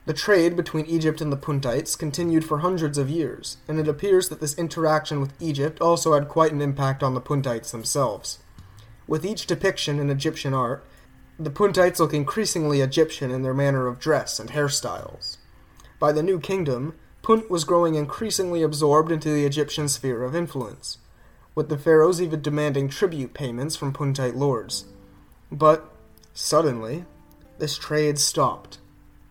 The 0.08 0.14
trade 0.14 0.56
between 0.56 0.86
Egypt 0.86 1.20
and 1.20 1.30
the 1.30 1.36
Puntites 1.36 1.94
continued 1.94 2.42
for 2.42 2.60
hundreds 2.60 2.96
of 2.96 3.10
years, 3.10 3.58
and 3.68 3.78
it 3.78 3.86
appears 3.86 4.30
that 4.30 4.40
this 4.40 4.56
interaction 4.56 5.20
with 5.20 5.34
Egypt 5.38 5.82
also 5.82 6.14
had 6.14 6.30
quite 6.30 6.50
an 6.50 6.62
impact 6.62 7.02
on 7.02 7.12
the 7.12 7.20
Puntites 7.20 7.72
themselves. 7.72 8.38
With 9.06 9.26
each 9.26 9.46
depiction 9.46 9.98
in 9.98 10.08
Egyptian 10.08 10.54
art, 10.54 10.82
the 11.38 11.50
Puntites 11.50 12.00
look 12.00 12.14
increasingly 12.14 12.80
Egyptian 12.80 13.30
in 13.30 13.42
their 13.42 13.52
manner 13.52 13.86
of 13.86 13.98
dress 13.98 14.40
and 14.40 14.48
hairstyles. 14.48 15.36
By 15.98 16.12
the 16.12 16.22
New 16.22 16.40
Kingdom, 16.40 16.94
Punt 17.20 17.50
was 17.50 17.64
growing 17.64 17.94
increasingly 17.94 18.62
absorbed 18.62 19.12
into 19.12 19.28
the 19.28 19.44
Egyptian 19.44 19.90
sphere 19.90 20.24
of 20.24 20.34
influence, 20.34 20.96
with 21.54 21.68
the 21.68 21.76
pharaohs 21.76 22.22
even 22.22 22.40
demanding 22.40 22.88
tribute 22.88 23.34
payments 23.34 23.76
from 23.76 23.92
Puntite 23.92 24.36
lords. 24.36 24.86
But 25.52 25.92
Suddenly, 26.32 27.04
this 27.58 27.76
trade 27.76 28.18
stopped. 28.18 28.78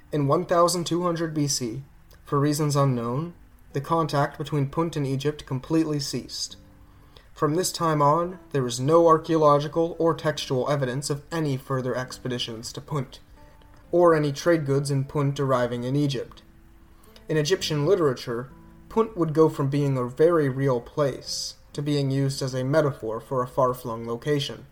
In 0.10 0.26
1200 0.28 1.36
BC, 1.36 1.82
for 2.24 2.40
reasons 2.40 2.78
unknown, 2.78 3.34
the 3.74 3.82
contact 3.82 4.38
between 4.38 4.70
Punt 4.70 4.96
and 4.96 5.06
Egypt 5.06 5.46
completely 5.46 6.00
ceased. 6.00 6.56
From 7.34 7.56
this 7.56 7.74
time 7.74 8.02
on, 8.02 8.40
there 8.52 8.66
is 8.66 8.80
no 8.80 9.08
archaeological 9.08 9.98
or 10.00 10.14
textual 10.14 10.70
evidence 10.70 11.10
of 11.10 11.24
any 11.30 11.58
further 11.58 11.94
expeditions 11.94 12.72
to 12.72 12.82
Punt, 12.82 13.20
or 13.92 14.16
any 14.16 14.32
trade 14.32 14.66
goods 14.66 14.90
in 14.90 15.04
Punt 15.04 15.42
arriving 15.42 15.84
in 15.84 15.98
Egypt. 15.98 16.42
In 17.28 17.36
Egyptian 17.36 17.86
literature, 17.86 18.50
Punt 18.88 19.18
would 19.18 19.34
go 19.34 19.50
from 19.50 19.70
being 19.70 19.98
a 19.98 20.08
very 20.08 20.48
real 20.48 20.80
place 20.80 21.56
to 21.74 21.82
being 21.82 22.12
used 22.12 22.42
as 22.42 22.54
a 22.54 22.64
metaphor 22.64 23.20
for 23.20 23.44
a 23.44 23.48
far 23.48 23.74
flung 23.74 24.08
location. 24.08 24.68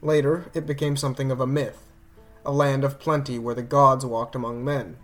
Later, 0.00 0.50
it 0.54 0.66
became 0.66 0.96
something 0.96 1.30
of 1.30 1.40
a 1.40 1.46
myth, 1.46 1.85
a 2.46 2.52
land 2.52 2.84
of 2.84 3.00
plenty 3.00 3.38
where 3.38 3.54
the 3.54 3.62
gods 3.62 4.06
walked 4.06 4.34
among 4.34 4.64
men. 4.64 4.96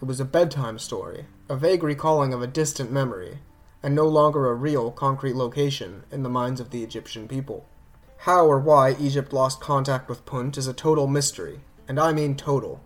It 0.00 0.04
was 0.04 0.20
a 0.20 0.24
bedtime 0.24 0.78
story, 0.78 1.26
a 1.48 1.56
vague 1.56 1.82
recalling 1.82 2.34
of 2.34 2.42
a 2.42 2.46
distant 2.46 2.92
memory, 2.92 3.38
and 3.82 3.94
no 3.94 4.06
longer 4.06 4.46
a 4.46 4.54
real, 4.54 4.90
concrete 4.90 5.34
location 5.34 6.04
in 6.12 6.22
the 6.22 6.28
minds 6.28 6.60
of 6.60 6.70
the 6.70 6.82
Egyptian 6.82 7.26
people. 7.26 7.66
How 8.18 8.46
or 8.46 8.58
why 8.58 8.96
Egypt 9.00 9.32
lost 9.32 9.60
contact 9.60 10.08
with 10.08 10.26
Punt 10.26 10.58
is 10.58 10.66
a 10.66 10.74
total 10.74 11.06
mystery, 11.06 11.60
and 11.88 11.98
I 11.98 12.12
mean 12.12 12.36
total. 12.36 12.82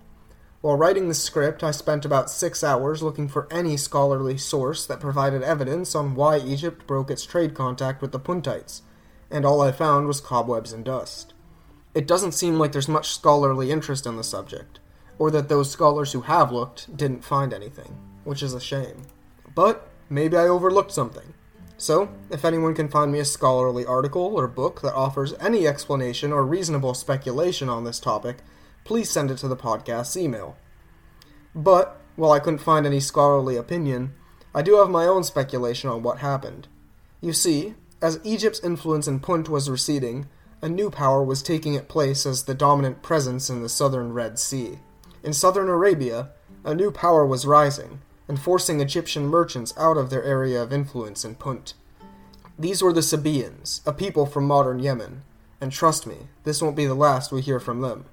While 0.61 0.76
writing 0.76 1.08
the 1.08 1.14
script, 1.14 1.62
I 1.62 1.70
spent 1.70 2.04
about 2.04 2.30
six 2.30 2.64
hours 2.64 3.02
looking 3.02 3.28
for 3.28 3.46
any 3.50 3.76
scholarly 3.76 4.37
source 4.37 4.87
that 4.87 5.00
provided 5.00 5.42
evidence 5.42 5.94
on 5.94 6.14
why 6.14 6.38
Egypt 6.38 6.87
broke 6.87 7.11
its 7.11 7.24
trade 7.24 7.54
contact 7.54 8.02
with 8.02 8.12
the 8.12 8.18
Puntites, 8.18 8.82
and 9.30 9.44
all 9.44 9.61
I 9.61 9.70
found 9.70 10.06
was 10.06 10.20
cobwebs 10.20 10.72
and 10.72 10.84
dust. 10.84 11.34
It 11.94 12.07
doesn't 12.07 12.33
seem 12.33 12.59
like 12.59 12.72
there's 12.72 12.88
much 12.88 13.11
scholarly 13.11 13.70
interest 13.70 14.07
in 14.07 14.16
the 14.16 14.24
subject, 14.24 14.79
or 15.18 15.31
that 15.31 15.48
those 15.48 15.70
scholars 15.70 16.12
who 16.12 16.22
have 16.22 16.53
looked 16.53 16.96
didn't 16.96 17.24
find 17.24 17.53
anything, 17.53 17.96
which 18.24 18.42
is 18.42 18.55
a 18.55 18.61
shame. 18.61 19.03
But 19.55 19.88
maybe 20.09 20.37
I 20.37 20.48
overlooked 20.48 20.92
something. 20.92 21.35
So, 21.77 22.11
if 22.31 22.44
anyone 22.44 22.74
can 22.74 22.88
find 22.88 23.12
me 23.12 23.20
a 23.20 23.24
scholarly 23.24 23.87
article 23.87 24.35
or 24.35 24.48
book 24.48 24.81
that 24.83 24.94
offers 24.94 25.35
any 25.35 25.66
explanation 25.66 26.33
or 26.33 26.44
reasonable 26.44 26.94
speculation 26.94 27.68
on 27.68 27.85
this 27.85 28.01
topic, 28.01 28.38
please 28.85 29.11
send 29.11 29.31
it 29.31 29.38
to 29.38 29.48
the 29.48 29.57
podcast's 29.57 30.16
email. 30.16 30.57
But, 31.55 32.01
while 32.16 32.33
I 32.33 32.40
couldn't 32.40 32.59
find 32.59 32.85
any 32.85 32.98
scholarly 32.98 33.57
opinion, 33.57 34.14
I 34.55 34.62
do 34.62 34.77
have 34.77 34.90
my 34.90 35.05
own 35.05 35.22
speculation 35.22 35.88
on 35.88 36.03
what 36.03 36.18
happened. 36.18 36.66
You 37.20 37.33
see, 37.33 37.74
as 38.03 38.20
Egypt's 38.24 38.61
influence 38.64 39.07
in 39.07 39.20
Punt 39.20 39.48
was 39.48 39.70
receding, 39.70 40.27
a 40.61 40.68
new 40.68 40.90
power 40.90 41.23
was 41.23 41.42
taking 41.42 41.75
its 41.75 41.87
place 41.87 42.27
as 42.27 42.44
the 42.44 42.55
dominant 42.55 43.03
presence 43.03 43.49
in 43.49 43.62
the 43.62 43.68
southern 43.68 44.12
Red 44.12 44.38
Sea. 44.38 44.79
In 45.23 45.33
southern 45.33 45.68
Arabia, 45.68 46.31
a 46.64 46.75
new 46.75 46.90
power 46.90 47.25
was 47.25 47.47
rising 47.47 48.01
and 48.27 48.40
forcing 48.40 48.81
Egyptian 48.81 49.27
merchants 49.27 49.73
out 49.77 49.97
of 49.97 50.11
their 50.11 50.23
area 50.25 50.62
of 50.62 50.73
influence 50.73 51.25
in 51.25 51.35
Punt. 51.35 51.75
These 52.59 52.83
were 52.83 52.92
the 52.92 53.03
Sabaeans, 53.03 53.83
a 53.87 53.92
people 53.92 54.27
from 54.27 54.47
modern 54.47 54.81
Yemen, 54.81 55.23
and 55.61 55.73
trust 55.73 56.07
me, 56.07 56.29
this 56.44 56.61
won't 56.61 56.77
be 56.77 56.87
the 56.87 56.94
last 56.94 57.33
we 57.33 57.40
hear 57.40 57.61
from 57.61 57.81
them. 57.81 58.07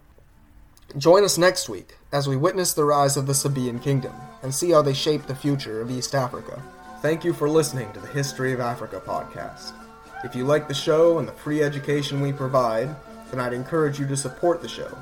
Join 0.98 1.24
us 1.24 1.38
next 1.38 1.68
week 1.68 1.98
as 2.12 2.28
we 2.28 2.38
witness 2.38 2.74
the 2.74 2.86
rise 2.86 3.18
of 3.18 3.26
the 3.26 3.34
Sabaean 3.34 3.82
kingdom 3.82 4.14
and 4.44 4.54
see 4.54 4.72
how 4.72 4.82
they 4.82 4.94
shape 4.94 5.26
the 5.26 5.36
future 5.36 5.82
of 5.82 5.90
East 5.90 6.14
Africa. 6.14 6.62
Thank 7.02 7.24
you 7.24 7.34
for 7.34 7.50
listening 7.50 7.92
to 7.94 8.00
the 8.00 8.08
History 8.08 8.54
of 8.54 8.60
Africa 8.60 9.02
podcast. 9.06 9.85
If 10.26 10.36
you 10.36 10.44
like 10.44 10.68
the 10.68 10.74
show 10.74 11.20
and 11.20 11.28
the 11.28 11.34
free 11.34 11.62
education 11.62 12.20
we 12.20 12.34
provide, 12.34 12.96
then 13.30 13.40
I'd 13.40 13.54
encourage 13.54 14.00
you 14.00 14.08
to 14.08 14.18
support 14.18 14.60
the 14.60 14.68
show. 14.68 14.98